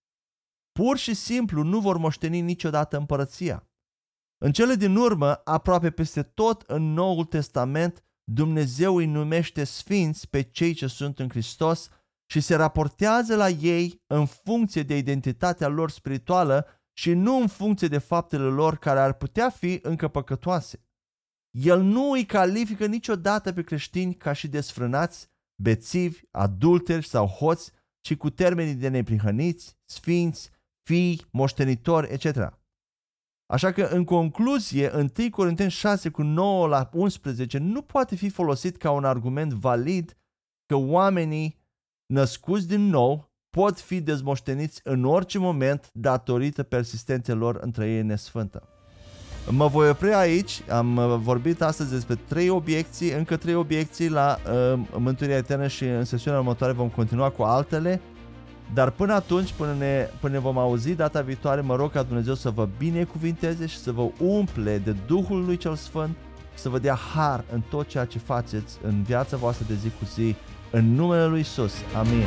Pur 0.73 0.97
și 0.97 1.15
simplu 1.15 1.63
nu 1.63 1.81
vor 1.81 1.97
moșteni 1.97 2.41
niciodată 2.41 2.97
împărăția. 2.97 3.69
În 4.39 4.53
cele 4.53 4.75
din 4.75 4.97
urmă, 4.97 5.41
aproape 5.45 5.91
peste 5.91 6.23
tot 6.23 6.63
în 6.63 6.93
Noul 6.93 7.25
Testament, 7.25 8.05
Dumnezeu 8.25 8.97
îi 8.97 9.07
numește 9.07 9.65
sfinți 9.65 10.29
pe 10.29 10.43
cei 10.43 10.75
ce 10.75 10.87
sunt 10.87 11.19
în 11.19 11.29
Hristos 11.29 11.89
și 12.27 12.41
se 12.41 12.55
raportează 12.55 13.37
la 13.37 13.49
ei 13.49 14.03
în 14.07 14.27
funcție 14.27 14.83
de 14.83 14.97
identitatea 14.97 15.69
lor 15.69 15.91
spirituală 15.91 16.67
și 16.93 17.13
nu 17.13 17.37
în 17.37 17.47
funcție 17.47 17.89
de 17.89 17.99
faptele 17.99 18.45
lor 18.45 18.77
care 18.77 19.01
ar 19.01 19.13
putea 19.13 19.51
fi 19.51 19.79
încă 19.83 20.09
păcătoase. 20.09 20.87
El 21.51 21.83
nu 21.83 22.11
îi 22.11 22.25
califică 22.25 22.87
niciodată 22.87 23.53
pe 23.53 23.63
creștini 23.63 24.15
ca 24.15 24.33
și 24.33 24.49
desfrânați, 24.49 25.29
bețivi, 25.63 26.21
adulteri 26.31 27.07
sau 27.07 27.27
hoți, 27.27 27.73
ci 28.01 28.17
cu 28.17 28.31
termenii 28.31 28.75
de 28.75 28.89
neprihăniți, 28.89 29.77
sfinți, 29.85 30.51
fii, 30.83 31.27
moștenitori, 31.31 32.13
etc. 32.13 32.61
Așa 33.47 33.73
că, 33.73 33.83
în 33.83 34.05
concluzie, 34.05 34.93
1 34.95 35.31
Corinteni 35.31 35.71
6 35.71 36.11
cu 36.11 36.23
9 36.23 36.67
la 36.67 36.91
11 36.93 37.59
nu 37.59 37.83
poate 37.83 38.17
fi 38.17 38.29
folosit 38.29 38.77
ca 38.77 38.91
un 38.91 39.05
argument 39.05 39.53
valid 39.53 40.17
că 40.67 40.75
oamenii 40.75 41.59
născuți 42.07 42.69
din 42.69 42.81
nou 42.81 43.32
pot 43.53 43.81
fi 43.81 44.01
dezmoșteniți 44.01 44.81
în 44.85 45.05
orice 45.05 45.39
moment 45.39 45.91
datorită 45.93 46.63
persistenței 46.63 47.35
lor 47.35 47.59
între 47.61 47.91
ei 47.91 48.03
nesfântă. 48.03 48.63
Mă 49.49 49.67
voi 49.67 49.89
opri 49.89 50.15
aici, 50.15 50.63
am 50.69 50.97
uh, 50.97 51.17
vorbit 51.19 51.63
astăzi 51.63 51.91
despre 51.91 52.15
trei 52.29 52.49
obiecții, 52.49 53.13
încă 53.13 53.37
trei 53.37 53.55
obiecții 53.55 54.09
la 54.09 54.39
uh, 54.73 54.81
Mântuirea 54.97 55.37
Eternă 55.37 55.67
și 55.67 55.85
în 55.85 56.05
sesiunea 56.05 56.41
următoare 56.41 56.73
vom 56.73 56.89
continua 56.89 57.31
cu 57.31 57.43
altele. 57.43 58.01
Dar 58.75 58.91
până 58.91 59.13
atunci, 59.13 59.53
până 59.53 59.75
ne, 59.79 60.09
până 60.21 60.33
ne 60.33 60.39
vom 60.39 60.59
auzi 60.59 60.95
data 60.95 61.21
viitoare, 61.21 61.61
mă 61.61 61.77
rog 61.77 61.93
ca 61.93 62.03
Dumnezeu 62.03 62.35
să 62.35 62.51
vă 62.51 62.69
binecuvinteze 62.79 63.67
și 63.67 63.79
să 63.79 63.93
vă 63.93 64.09
umple 64.19 64.79
de 64.79 64.97
Duhul 65.07 65.45
lui 65.45 65.57
cel 65.57 65.75
Sfânt, 65.75 66.17
să 66.55 66.69
vă 66.69 66.79
dea 66.79 66.99
har 67.15 67.45
în 67.53 67.63
tot 67.71 67.89
ceea 67.89 68.05
ce 68.05 68.19
faceți 68.19 68.79
în 68.83 69.03
viața 69.03 69.37
voastră 69.37 69.67
de 69.69 69.75
zi 69.75 69.89
cu 69.89 70.05
zi, 70.15 70.35
în 70.71 70.95
numele 70.95 71.27
lui 71.27 71.41
Isus. 71.41 71.73
Amin. 71.97 72.27